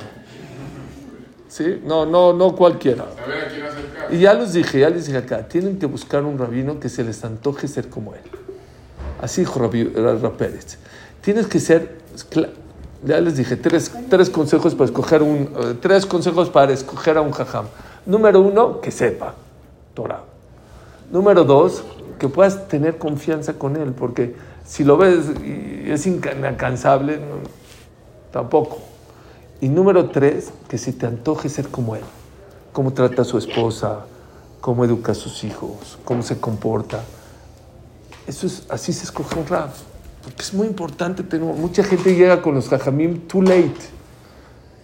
[1.47, 1.81] ¿Sí?
[1.85, 3.05] No, no, no cualquiera.
[3.15, 4.11] Saber a quién acercar.
[4.11, 7.03] Y ya les dije, ya les dije acá, tienen que buscar un rabino que se
[7.03, 8.21] les antoje ser como él.
[9.21, 10.79] Así dijo Ra Pérez.
[11.21, 11.99] Tienes que ser,
[13.05, 17.21] ya les dije, tres, tres consejos para escoger un, eh, tres consejos para escoger a
[17.21, 17.67] un jajam.
[18.07, 19.35] Número uno, que sepa
[19.93, 20.23] Torah.
[21.11, 21.83] Número dos,
[22.17, 27.49] que puedas tener confianza con él, porque si lo ves y es incansable, no-
[28.31, 28.79] tampoco.
[29.61, 32.01] Y número tres, que se te antoje ser como él.
[32.71, 34.05] Cómo trata a su esposa,
[34.59, 37.03] cómo educa a sus hijos, cómo se comporta.
[38.27, 39.73] Eso es, así se escoge un rap.
[40.23, 41.53] Porque es muy importante tener.
[41.53, 43.75] Mucha gente llega con los jajamim too late.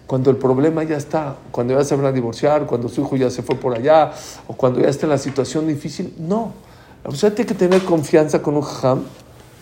[0.06, 3.30] Cuando el problema ya está, cuando ya se van a divorciar, cuando su hijo ya
[3.30, 4.12] se fue por allá,
[4.46, 6.14] o cuando ya está en la situación difícil.
[6.18, 6.52] No.
[7.02, 9.02] La persona tiene que tener confianza con un jajam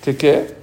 [0.03, 0.55] que, ¿qué?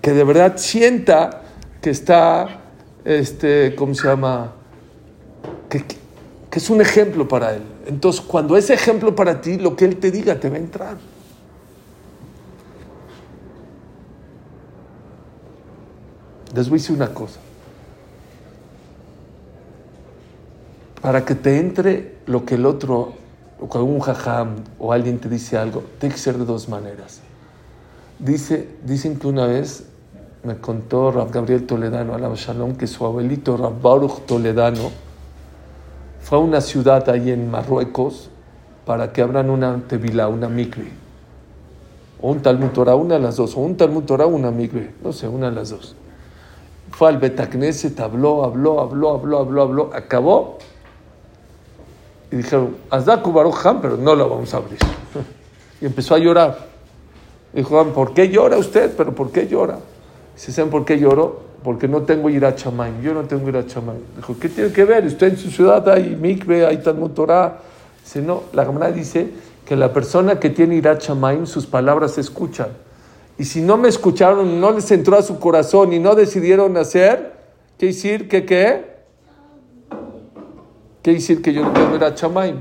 [0.00, 1.42] que de verdad sienta
[1.80, 2.60] que está,
[3.04, 4.52] este, ¿cómo se llama?
[5.68, 5.96] Que, que-
[6.58, 7.62] es un ejemplo para él.
[7.86, 10.96] Entonces, cuando es ejemplo para ti, lo que él te diga te va a entrar.
[16.54, 17.40] Les voy a decir una cosa.
[21.02, 23.14] Para que te entre lo que el otro,
[23.58, 27.23] o un jajam o alguien te dice algo, tiene que ser de dos maneras.
[28.18, 29.86] Dice, dicen que una vez
[30.44, 34.90] me contó Rab Gabriel Toledano, Alam Shalom, que su abuelito Rab Baruch Toledano
[36.20, 38.30] fue a una ciudad ahí en Marruecos
[38.86, 40.90] para que abran una tevilá, una mikve.
[42.20, 43.56] O un Talmud Torah, una de las dos.
[43.56, 44.94] O un Talmud Torah, una mikve.
[45.02, 45.94] No sé, una de las dos.
[46.90, 49.90] Fue al Betacneset, habló, habló, habló, habló, habló, habló.
[49.92, 50.58] Acabó.
[52.30, 54.78] Y dijeron, Azdaku Baruch pero no lo vamos a abrir.
[55.80, 56.73] Y empezó a llorar.
[57.54, 58.92] Dijo, "Ah, ¿por qué llora usted?
[58.96, 59.78] ¿Pero por qué llora?
[60.34, 61.42] Dice, ¿saben por qué lloro?
[61.62, 62.92] Porque no tengo ira chamay.
[63.02, 63.96] Yo no tengo ira chamay.
[64.16, 65.06] Dijo, ¿qué tiene que ver?
[65.06, 67.58] Usted en su ciudad hay mikve, hay Talmud Torah.
[68.02, 69.30] Dice, no, la Gemara dice
[69.64, 72.68] que la persona que tiene ira chamay, sus palabras se escuchan.
[73.38, 77.32] Y si no me escucharon, no les entró a su corazón y no decidieron hacer,
[77.78, 78.94] ¿qué decir que qué?
[81.02, 82.60] ¿Qué decir que yo no puedo ir a Chamaim?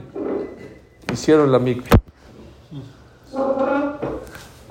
[1.11, 1.99] Hicieron la mikvah.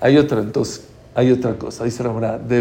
[0.03, 0.83] Hay otra, entonces,
[1.15, 1.85] hay otra cosa.
[1.85, 2.61] Dice Ramara, de.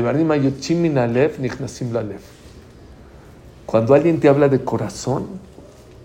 [3.65, 5.27] Cuando alguien te habla de corazón,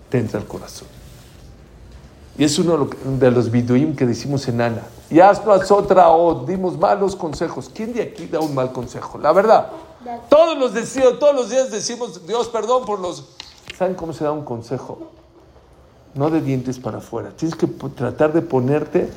[0.09, 0.87] te entra el corazón.
[2.39, 4.81] Y es uno de los biduim que decimos en Ana.
[5.11, 7.69] Y haznos otra o dimos malos consejos.
[7.73, 9.19] ¿Quién de aquí da un mal consejo?
[9.19, 9.69] La verdad.
[10.29, 13.25] Todos los, decimos, todos los días decimos, Dios, perdón por los...
[13.77, 15.11] ¿Saben cómo se da un consejo?
[16.15, 17.31] No de dientes para afuera.
[17.35, 19.09] Tienes que tratar de ponerte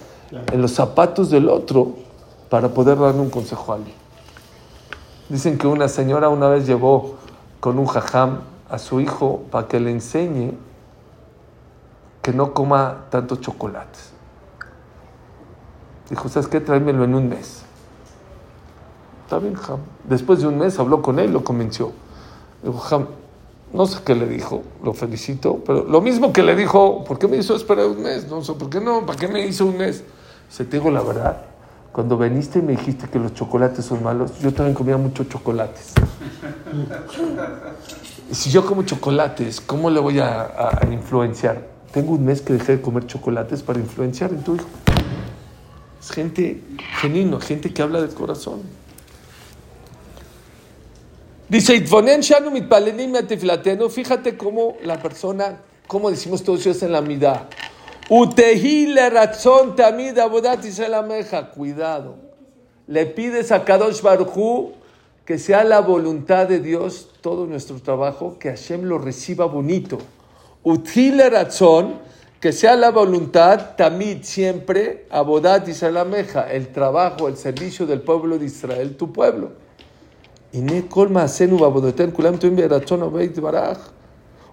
[0.52, 2.09] en los zapatos del otro
[2.50, 3.96] para poder darle un consejo a alguien.
[5.28, 7.14] Dicen que una señora una vez llevó
[7.60, 10.52] con un jajam a su hijo para que le enseñe
[12.20, 14.10] que no coma tantos chocolates.
[16.10, 16.60] Dijo, ¿sabes qué?
[16.60, 17.62] Tráemelo en un mes.
[19.24, 19.78] Está bien, Jam.
[20.04, 21.92] Después de un mes habló con él, lo convenció.
[22.64, 23.06] Dijo, Jam,
[23.72, 27.28] no sé qué le dijo, lo felicito, pero lo mismo que le dijo, ¿por qué
[27.28, 28.28] me hizo esperar un mes?
[28.28, 29.06] No sé, ¿por qué no?
[29.06, 30.02] ¿Para qué me hizo un mes?
[30.48, 31.44] Se te digo la verdad,
[31.92, 35.92] cuando veniste y me dijiste que los chocolates son malos, yo también comía muchos chocolates.
[38.30, 41.66] Si yo como chocolates, ¿cómo le voy a, influenciar?
[41.92, 44.68] Tengo un mes que dejé de comer chocolates para influenciar en tu hijo.
[46.00, 46.62] Es gente
[47.00, 48.62] genuino, gente que habla del corazón.
[51.48, 51.84] Dice,
[53.90, 57.48] fíjate cómo la persona, cómo decimos todos ellos en la midá.
[58.12, 60.64] Utehile razón tamid abodat
[61.06, 61.48] Meja.
[61.50, 62.16] Cuidado.
[62.88, 64.72] Le pides a Kadosh Baruchu
[65.24, 69.98] que sea la voluntad de Dios todo nuestro trabajo, que Hashem lo reciba bonito.
[70.64, 72.00] Utile razón,
[72.40, 75.68] que sea la voluntad, tamid siempre, abodat
[76.04, 79.52] Meja, el trabajo, el servicio del pueblo de Israel, tu pueblo.
[80.52, 81.58] Y ne colma senu
[82.12, 83.78] kulam tuim razón obeit baraj.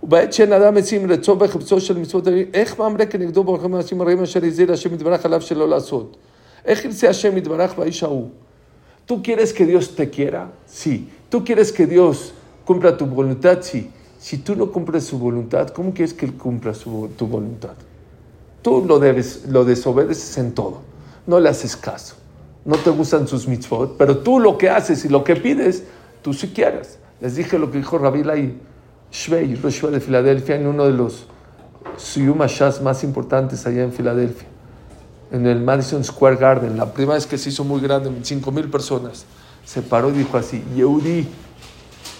[0.07, 4.22] ובעת שאין אדם משים רצו וחפצו של מצוות אלוהים, איך מאמרי כנגדו ברוחם האנשים הרעים
[4.22, 6.16] אשר הזהיר השם יתברך עליו שלא לעשות?
[6.64, 8.28] איך ירצה השם יתברך באיש ההוא?
[9.09, 10.43] ¿Tú quieres que Dios te quiera?
[10.68, 11.09] Sí.
[11.28, 12.32] ¿Tú quieres que Dios
[12.64, 13.59] cumpla tu voluntad?
[13.62, 13.90] Sí.
[14.20, 17.74] Si tú no cumples su voluntad, ¿cómo quieres que Él cumpla su- tu voluntad?
[18.62, 20.78] Tú lo, debes, lo desobedeces en todo.
[21.26, 22.14] No le haces caso.
[22.64, 25.82] No te gustan sus mitzvot, pero tú lo que haces y lo que pides,
[26.22, 26.99] tú sí quieres.
[27.20, 28.55] Les dije lo que dijo Rabbi Lai
[29.12, 31.28] Shvei, Rosh Yeshiva de Filadelfia, en uno de los
[32.39, 34.47] Hashas más importantes allá en Filadelfia,
[35.32, 38.70] en el Madison Square Garden, la primera vez que se hizo muy grande, 5 mil
[38.70, 39.26] personas.
[39.66, 41.28] Se paró y dijo así, Yehudi,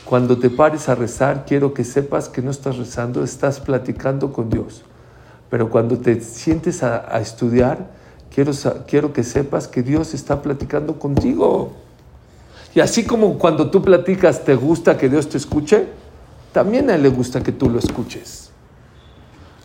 [0.04, 4.50] cuando te pares a rezar, quiero que sepas que no estás rezando, estás platicando con
[4.50, 4.84] Dios.
[5.50, 7.90] Pero cuando te sientes a, a estudiar,
[8.34, 8.52] quiero,
[8.88, 11.74] quiero que sepas que Dios está platicando contigo.
[12.76, 15.88] Y así como cuando tú platicas te gusta que Dios te escuche,
[16.52, 18.52] también a Él le gusta que tú lo escuches.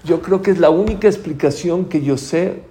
[0.05, 2.62] Yo creo que es la única explicación que yo sé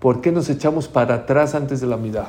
[0.00, 2.28] por qué nos echamos para atrás antes de la mitad.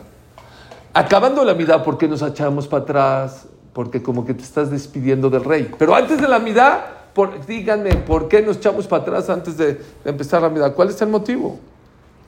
[0.93, 3.45] Acabando la mitad, ¿por qué nos echamos para atrás?
[3.73, 5.71] Porque como que te estás despidiendo del rey.
[5.77, 6.79] Pero antes de la mitad,
[7.13, 10.73] por- díganme, ¿por qué nos echamos para atrás antes de, de empezar la mitad?
[10.73, 11.59] ¿Cuál es el motivo?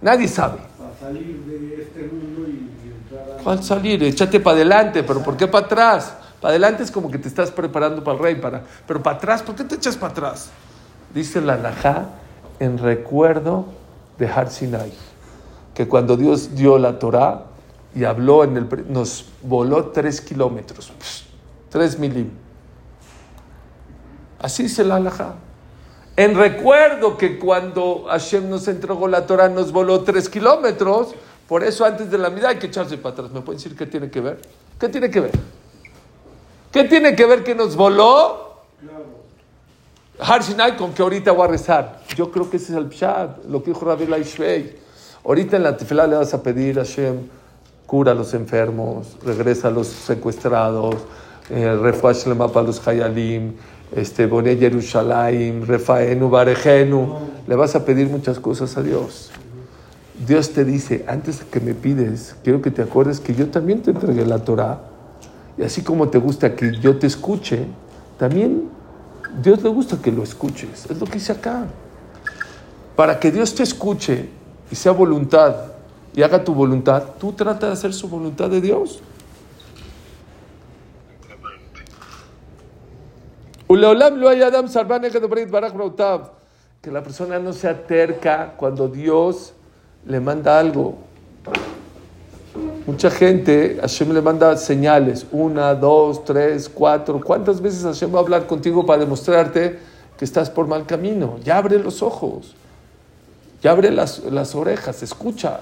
[0.01, 0.59] Nadie sabe.
[0.77, 3.43] Para salir de este mundo y, y entrar a...
[3.43, 4.03] ¿Cuál salir?
[4.03, 6.13] Échate para adelante, pero ¿por qué para atrás?
[6.41, 9.43] Para adelante es como que te estás preparando para el rey, para, pero para atrás,
[9.43, 10.49] ¿por qué te echas para atrás?
[11.13, 12.09] Dice la Najá
[12.59, 13.65] en recuerdo
[14.17, 14.91] de Har Sinai,
[15.75, 17.45] que cuando Dios dio la Torá
[17.93, 20.91] y habló en el, nos voló tres kilómetros,
[21.69, 22.31] tres milim.
[24.39, 25.35] Así dice la Najá.
[26.15, 31.13] En recuerdo que cuando Hashem nos entregó la Torah nos voló tres kilómetros,
[31.47, 33.31] por eso antes de la mitad hay que echarse para atrás.
[33.31, 34.41] ¿Me pueden decir qué tiene que ver?
[34.79, 35.60] ¿Qué tiene que ver?
[36.71, 38.51] ¿Qué tiene que ver que nos voló?
[40.19, 42.01] Har Sinai con que ahorita voy a rezar.
[42.15, 44.75] Yo creo que ese es el pshat, lo que dijo Rabbi Laishvei.
[45.25, 47.17] Ahorita en la tefilá le vas a pedir a Hashem,
[47.85, 50.95] cura a los enfermos, regresa a los secuestrados,
[51.49, 51.77] eh,
[52.53, 53.53] para los hayalim,
[53.93, 57.15] este, Boné Yerushalayim, refaenu, barejenu.
[57.47, 59.31] Le vas a pedir muchas cosas a Dios.
[60.25, 63.91] Dios te dice, antes que me pides, quiero que te acuerdes que yo también te
[63.91, 64.79] entregué la Torah.
[65.57, 67.65] Y así como te gusta que yo te escuche,
[68.17, 68.69] también
[69.41, 70.89] Dios le gusta que lo escuches.
[70.89, 71.65] Es lo que dice acá.
[72.95, 74.29] Para que Dios te escuche
[74.69, 75.55] y sea voluntad
[76.13, 79.01] y haga tu voluntad, tú trata de hacer su voluntad de Dios.
[86.81, 89.53] Que la persona no sea terca cuando Dios
[90.05, 90.97] le manda algo.
[92.87, 97.21] Mucha gente, Hashem le manda señales, una, dos, tres, cuatro.
[97.23, 99.77] ¿Cuántas veces Hashem va a hablar contigo para demostrarte
[100.17, 101.37] que estás por mal camino?
[101.43, 102.55] Ya abre los ojos,
[103.61, 105.59] ya abre las, las orejas, escucha.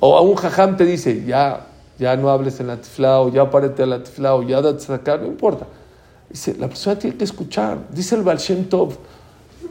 [0.00, 1.66] O a un jajam te dice, ya,
[1.98, 4.80] ya no hables en la tifla, o ya párate a la tifla, o ya date
[4.80, 5.66] sacar, no importa.
[6.30, 7.76] Dice, la persona tiene que escuchar.
[7.90, 8.94] Dice el Baal Shem Tov,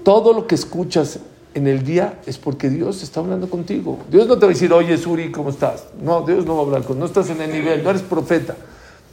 [0.03, 1.19] todo lo que escuchas
[1.53, 3.99] en el día es porque Dios está hablando contigo.
[4.09, 5.87] Dios no te va a decir, oye, Suri, ¿cómo estás?
[6.01, 6.99] No, Dios no va a hablar contigo.
[6.99, 8.55] No estás en el nivel, no eres profeta.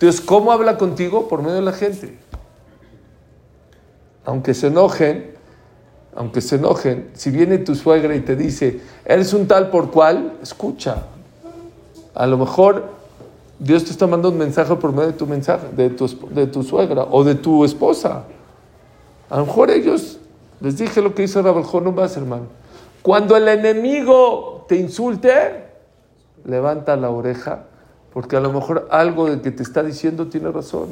[0.01, 1.27] Dios, ¿cómo habla contigo?
[1.29, 2.17] Por medio de la gente.
[4.25, 5.33] Aunque se enojen,
[6.15, 10.35] aunque se enojen, si viene tu suegra y te dice, eres un tal por cual,
[10.43, 11.07] escucha.
[12.15, 12.91] A lo mejor
[13.59, 16.63] Dios te está mandando un mensaje por medio de tu mensaje, de tu, de tu
[16.63, 18.25] suegra o de tu esposa.
[19.31, 20.18] A lo mejor ellos,
[20.61, 22.47] les dije lo que hizo Rabel vas hermano.
[23.03, 25.65] Cuando el enemigo te insulte,
[26.45, 27.65] levanta la oreja,
[28.13, 30.89] porque a lo mejor algo de que te está diciendo tiene razón.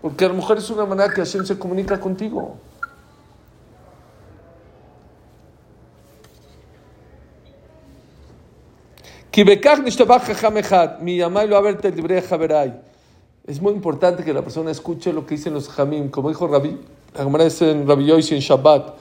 [0.00, 2.56] Porque a lo mejor es una manera que Hashem se comunica contigo.
[13.46, 16.78] Es muy importante que la persona escuche lo que dicen los jamim, como dijo Rabbi,
[17.14, 18.94] la dice en Rabbi en Shabbat,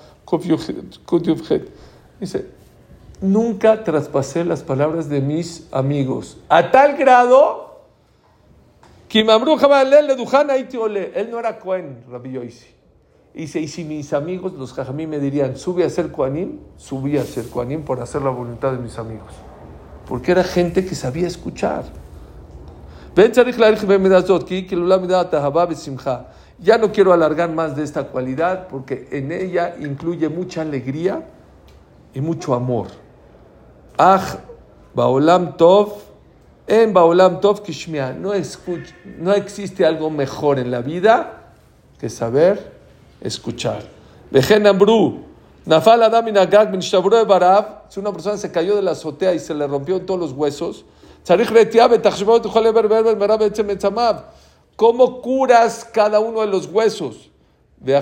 [2.19, 2.45] dice,
[3.21, 7.81] nunca traspasé las palabras de mis amigos, a tal grado
[9.07, 9.25] que él
[11.31, 12.79] no era Cohen, Rabbi Yoisi.
[13.33, 17.23] Dice, y si mis amigos, los jajamim, me dirían, sube a ser Koanim, subí a
[17.23, 19.31] ser Koanim por hacer la voluntad de mis amigos.
[20.07, 21.85] Porque era gente que sabía escuchar.
[26.61, 31.23] Ya no quiero alargar más de esta cualidad porque en ella incluye mucha alegría
[32.13, 32.87] y mucho amor.
[34.93, 35.93] Baolam Tov,
[36.67, 38.31] en Baolam Tov Kishmia, no,
[39.19, 41.53] no existe algo mejor en la vida
[41.99, 42.73] que saber
[43.21, 43.83] escuchar.
[44.31, 45.25] Vejen Ambru,
[45.65, 49.67] Nafal Adam de Barav, si una persona se cayó de la azotea y se le
[49.67, 50.85] rompió todos los huesos,
[54.79, 57.29] ¿cómo curas cada uno de los huesos?
[57.77, 57.97] De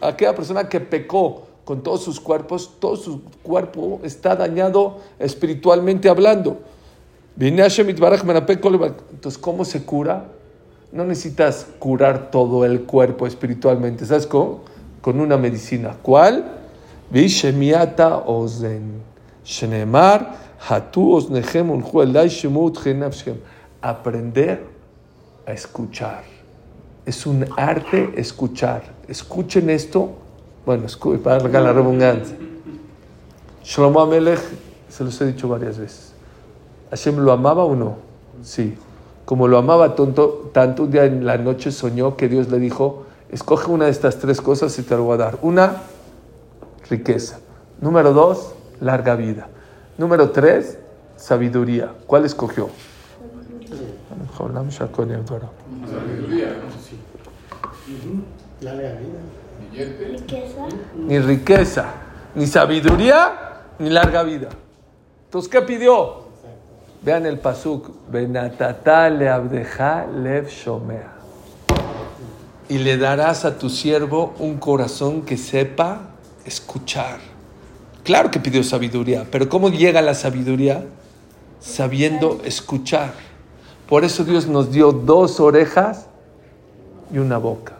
[0.00, 6.56] aquella persona que pecó con todos sus cuerpos, todo su cuerpo está dañado espiritualmente hablando.
[7.38, 10.24] Entonces, ¿cómo se cura?
[10.94, 14.06] no necesitas curar todo el cuerpo espiritualmente.
[14.06, 14.60] ¿Sabes cómo?
[15.02, 15.96] Con una medicina.
[16.00, 16.44] ¿Cuál?
[17.10, 19.02] Vishemiata ozen.
[19.44, 20.53] Shenemar,
[23.82, 24.64] Aprender
[25.46, 26.24] a escuchar.
[27.04, 28.82] Es un arte escuchar.
[29.06, 30.12] Escuchen esto.
[30.64, 30.86] Bueno,
[31.22, 32.34] para la redundancia.
[33.62, 34.40] Shlomo Amelech,
[34.88, 36.14] se los he dicho varias veces.
[36.88, 37.96] ¿Hashem lo amaba o no?
[38.42, 38.74] Sí.
[39.26, 43.04] Como lo amaba tanto, tanto, un día en la noche soñó que Dios le dijo,
[43.30, 45.38] escoge una de estas tres cosas y te lo voy a dar.
[45.42, 45.82] Una,
[46.88, 47.40] riqueza.
[47.82, 49.48] Número dos, larga vida.
[49.96, 50.78] Número tres,
[51.16, 51.92] sabiduría.
[52.06, 52.68] ¿Cuál escogió?
[55.86, 56.56] Sabiduría,
[58.60, 59.20] Larga vida.
[60.10, 60.66] ¿Riqueza?
[60.96, 61.86] Ni riqueza,
[62.34, 64.48] ni sabiduría, ni larga vida.
[65.26, 66.24] Entonces, ¿qué pidió?
[67.02, 71.12] Vean el pasuk, Benatata le abdeja lev shomea.
[72.68, 76.14] Y le darás a tu siervo un corazón que sepa
[76.46, 77.33] escuchar.
[78.04, 80.84] Claro que pidió sabiduría, pero ¿cómo llega la sabiduría?
[81.58, 83.14] Sabiendo escuchar.
[83.88, 86.06] Por eso Dios nos dio dos orejas
[87.10, 87.78] y una boca.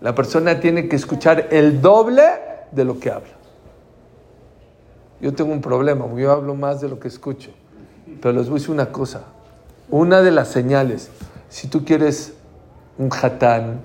[0.00, 2.22] La persona tiene que escuchar el doble
[2.70, 3.32] de lo que habla.
[5.20, 7.50] Yo tengo un problema, yo hablo más de lo que escucho.
[8.20, 9.24] Pero les voy a decir una cosa.
[9.90, 11.10] Una de las señales,
[11.48, 12.34] si tú quieres
[12.96, 13.80] un hatán,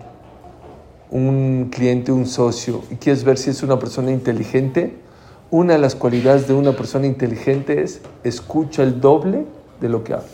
[1.10, 5.09] un cliente, un socio, y quieres ver si es una persona inteligente,
[5.52, 9.46] una de las cualidades de una persona inteligente es escucha el doble
[9.80, 10.28] de lo que habla.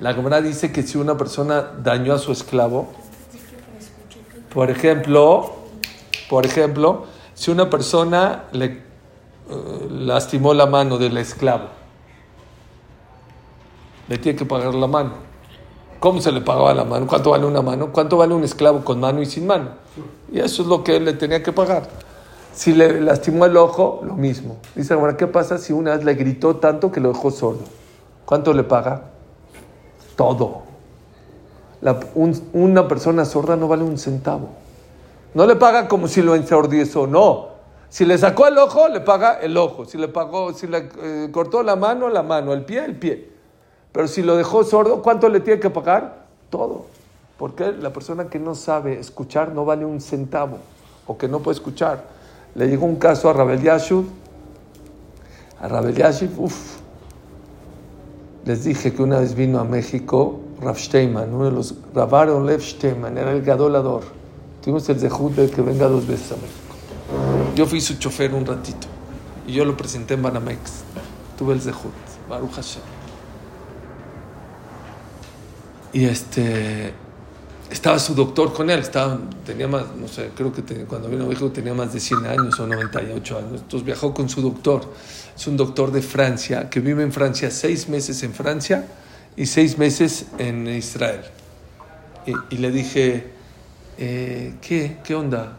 [0.00, 2.88] La Gemara dice que si una persona dañó a su esclavo,
[4.52, 5.52] por ejemplo,
[6.28, 8.82] por ejemplo, si una persona le
[9.50, 11.68] eh, lastimó la mano del esclavo.
[14.08, 15.12] Le tiene que pagar la mano.
[16.00, 17.06] ¿Cómo se le pagaba la mano?
[17.06, 17.92] ¿Cuánto vale una mano?
[17.92, 19.83] ¿Cuánto vale un esclavo con mano y sin mano?
[20.32, 21.88] Y eso es lo que él le tenía que pagar.
[22.52, 24.58] Si le lastimó el ojo, lo mismo.
[24.74, 27.64] Dice, ahora, ¿qué pasa si una vez le gritó tanto que lo dejó sordo?
[28.24, 29.10] ¿Cuánto le paga?
[30.16, 30.62] Todo.
[32.52, 34.50] una persona sorda no vale un centavo.
[35.34, 37.48] No le paga como si lo ensordizó, no.
[37.88, 39.84] Si le sacó el ojo, le paga el ojo.
[39.84, 43.30] Si le pagó, si le eh, cortó la mano, la mano, el pie, el pie.
[43.92, 46.24] Pero si lo dejó sordo, ¿cuánto le tiene que pagar?
[46.50, 46.86] Todo.
[47.38, 50.58] Porque la persona que no sabe escuchar no vale un centavo
[51.06, 52.04] o que no puede escuchar.
[52.54, 54.06] Le llegó un caso a Rabel Yashub.
[55.60, 56.76] A Rabel Yashub, uff.
[58.44, 62.60] Les dije que una vez vino a México Rav Steinman, uno de los Ravaron Lev
[62.60, 64.02] Steinman, era el gadolador.
[64.62, 67.54] Tuvimos el zehut de que venga dos veces a México.
[67.54, 68.86] Yo fui su chofer un ratito
[69.46, 70.84] y yo lo presenté en Banamex.
[71.36, 71.92] Tuve el zehut,
[72.28, 72.82] Baruch Hashem.
[75.92, 76.94] Y este,
[77.74, 81.26] estaba su doctor con él, estaba, tenía más, no sé, creo que cuando vino a
[81.26, 83.60] México tenía más de 100 años o 98 años.
[83.62, 84.94] Entonces viajó con su doctor.
[85.36, 88.86] Es un doctor de Francia que vive en Francia, seis meses en Francia
[89.36, 91.22] y seis meses en Israel.
[92.50, 93.32] Y, le dije,
[93.98, 94.98] eh, ¿qué?
[95.02, 95.58] ¿Qué onda?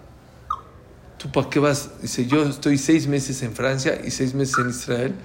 [1.17, 2.01] ¿Tú para qué vas?
[2.01, 5.15] Dice, yo estoy seis meses en Francia y seis meses en Israel.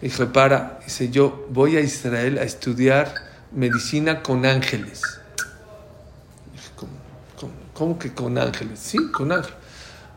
[0.00, 0.80] Dije, para.
[0.82, 3.14] Dice, yo voy a Israel a estudiar
[3.52, 5.17] medicina con ángeles.
[7.78, 8.80] ¿Cómo, que con ángeles?
[8.80, 9.56] Sí, con ángeles.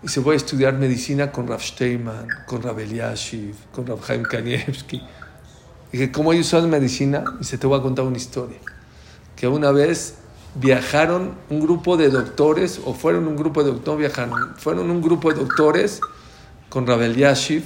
[0.01, 4.99] Dice, voy a estudiar medicina con Rav Steinman, con Rav Eliashiv, con Rav Chaim Kanievski.
[5.91, 7.23] Dije, ¿cómo ellos usan medicina?
[7.37, 8.57] Dice, te voy a contar una historia.
[9.35, 10.15] Que una vez
[10.55, 15.31] viajaron un grupo de doctores, o fueron un grupo de doctores, viajaron, fueron un grupo
[15.31, 16.01] de doctores
[16.69, 17.63] con Rabel Yashiv,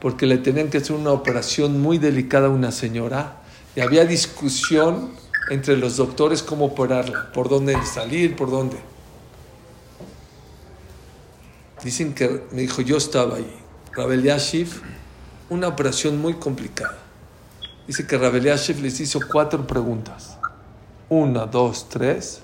[0.00, 3.42] porque le tenían que hacer una operación muy delicada a una señora,
[3.74, 5.10] y había discusión
[5.50, 8.76] entre los doctores cómo operarla, por dónde salir, por dónde.
[11.82, 13.56] Dicen que me dijo, yo estaba ahí.
[13.92, 14.82] Rabel Yashiv,
[15.50, 16.98] una operación muy complicada.
[17.86, 20.38] Dice que Rabel Yashiv les hizo cuatro preguntas.
[21.08, 22.40] Una, dos, tres.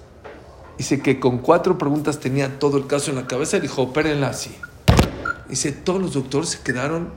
[0.78, 4.28] Dice que con cuatro preguntas tenía todo el caso en la cabeza y dijo, opérenla
[4.28, 4.54] así.
[5.48, 7.10] Dice, todos los doctores se quedaron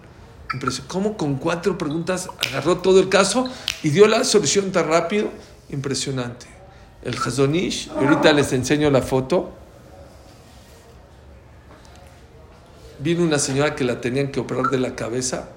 [0.54, 0.92] impresionados.
[0.92, 3.48] ¿Cómo con cuatro preguntas agarró todo el caso
[3.84, 5.30] y dio la solución tan rápido?
[5.70, 6.48] Impresionante.
[7.04, 9.54] El Hazonish, ahorita les enseño la foto.
[13.00, 15.50] Vino una señora que la tenían que operar de la cabeza.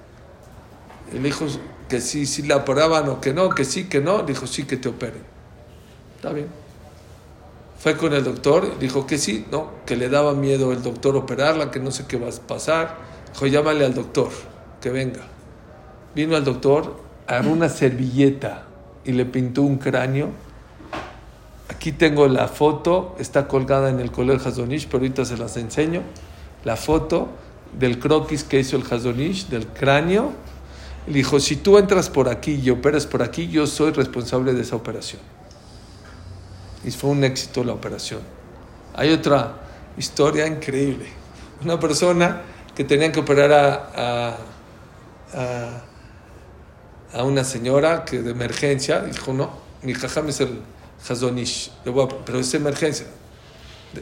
[1.13, 1.45] El hijo
[1.87, 4.77] que sí, sí la operaban o que no, que sí, que no, dijo sí que
[4.77, 5.23] te operen.
[6.15, 6.47] Está bien.
[7.79, 11.71] Fue con el doctor, dijo que sí, no, que le daba miedo el doctor operarla,
[11.71, 12.97] que no sé qué va a pasar.
[13.31, 14.29] Dijo, llámale al doctor,
[14.81, 15.21] que venga.
[16.13, 18.65] Vino al doctor, agarró una servilleta
[19.05, 20.29] y le pintó un cráneo.
[21.69, 26.01] Aquí tengo la foto, está colgada en el Colegio Hazonish, pero ahorita se las enseño.
[26.63, 27.29] La foto
[27.77, 30.33] del croquis que hizo el Hazonish, del cráneo
[31.07, 34.61] le dijo, si tú entras por aquí y operas por aquí, yo soy responsable de
[34.61, 35.21] esa operación.
[36.83, 38.21] Y fue un éxito la operación.
[38.93, 39.59] Hay otra
[39.97, 41.07] historia increíble.
[41.63, 42.41] Una persona
[42.75, 44.37] que tenía que operar a,
[47.13, 49.51] a, una señora que de emergencia, dijo, no,
[49.81, 50.61] mi jajam es el
[51.07, 51.71] Hazonish,
[52.25, 53.07] pero es emergencia.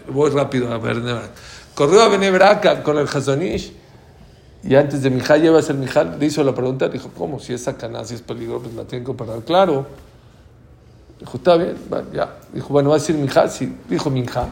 [0.09, 0.97] Voy rápido a ver.
[1.77, 3.71] Corrió a Benebraca con el Hazonish
[4.63, 7.39] y antes de Mijal, llevas el Mijal, le hizo la pregunta, dijo, ¿cómo?
[7.39, 9.41] Si es sacaná, si es peligro, pues la tienen que operar.
[9.43, 9.85] Claro.
[11.19, 11.77] Dijo, está bien,
[12.11, 12.35] ya.
[12.51, 13.77] Dijo, bueno, va a decir Mijal, sí.
[13.87, 14.51] Dijo Mijal.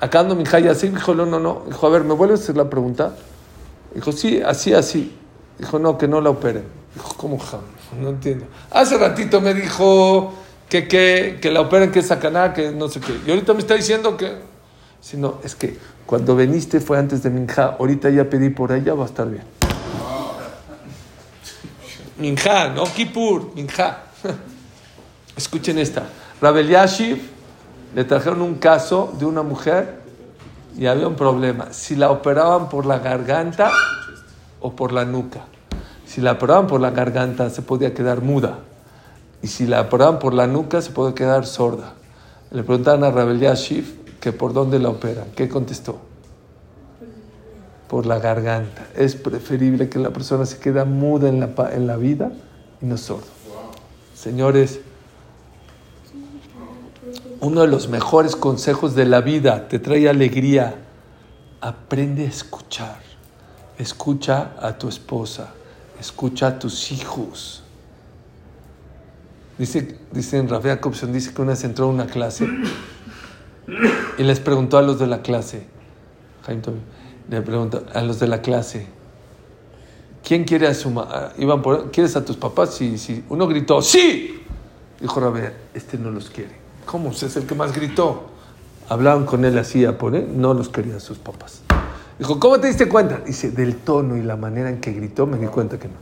[0.00, 0.88] Acá ando Mijal y así.
[0.88, 1.62] Dijo, no, no, no.
[1.68, 3.14] Dijo, a ver, ¿me vuelves a hacer la pregunta?
[3.94, 5.16] Dijo, sí, así, así.
[5.56, 6.64] Dijo, no, que no la operen.
[6.96, 7.60] Dijo, ¿cómo jam?
[8.00, 8.46] No entiendo.
[8.72, 10.32] Hace ratito me dijo
[10.68, 13.20] que, que, que la operen, que es sacaná, que no sé qué.
[13.24, 14.52] Y ahorita me está diciendo que...
[15.04, 15.76] Si no, es que
[16.06, 19.44] cuando veniste fue antes de Minja, ahorita ya pedí por ella, va a estar bien.
[22.18, 24.04] Minja, no Kippur, Minja.
[25.36, 26.06] Escuchen esta.
[26.40, 27.22] Rabel Yashiv
[27.94, 30.00] le trajeron un caso de una mujer
[30.76, 31.72] y había un problema.
[31.72, 33.70] Si la operaban por la garganta
[34.60, 35.40] o por la nuca.
[36.06, 38.58] Si la operaban por la garganta se podía quedar muda.
[39.42, 41.94] Y si la operaban por la nuca se podía quedar sorda.
[42.50, 45.26] Le preguntaron a Rabel Yashiv por dónde la operan.
[45.34, 45.98] ¿Qué contestó?
[47.88, 48.86] Por la garganta.
[48.96, 52.32] Es preferible que la persona se quede muda en la, en la vida
[52.80, 53.26] y no sordo.
[54.14, 54.80] Señores,
[57.40, 60.76] uno de los mejores consejos de la vida te trae alegría.
[61.60, 63.00] Aprende a escuchar.
[63.78, 65.52] Escucha a tu esposa.
[66.00, 67.64] Escucha a tus hijos.
[69.58, 69.98] Dice,
[70.48, 72.48] Rafael Jacobson, dice que una vez entró a una clase
[74.18, 75.66] y les preguntó a los de la clase,
[77.30, 78.86] le preguntó a los de la clase,
[80.22, 80.90] ¿quién quiere a su
[81.38, 82.74] iban por ¿Quieres a tus papás?
[82.74, 83.24] Sí, sí.
[83.28, 84.42] Uno gritó, ¡sí!
[85.00, 86.52] Dijo Rabé, este no los quiere.
[86.84, 87.10] ¿Cómo?
[87.10, 88.30] Es el que más gritó.
[88.88, 91.62] Hablaban con él así a poner, no los querían sus papás.
[92.18, 93.18] Dijo, ¿cómo te diste cuenta?
[93.18, 95.94] Dice, del tono y la manera en que gritó me di cuenta que no.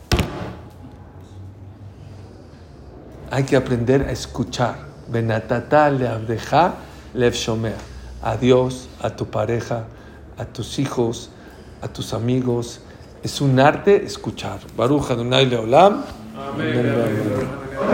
[3.30, 4.90] Hay que aprender a escuchar.
[5.08, 6.74] Benatata le abdeja
[7.14, 7.76] lev shomer.
[8.22, 9.84] A Dios, a tu pareja,
[10.38, 11.30] a tus hijos,
[11.80, 12.80] a tus amigos.
[13.22, 14.60] Es un arte escuchar.
[14.76, 16.04] Baruch Adonai Leolam.
[16.36, 17.92] Amén.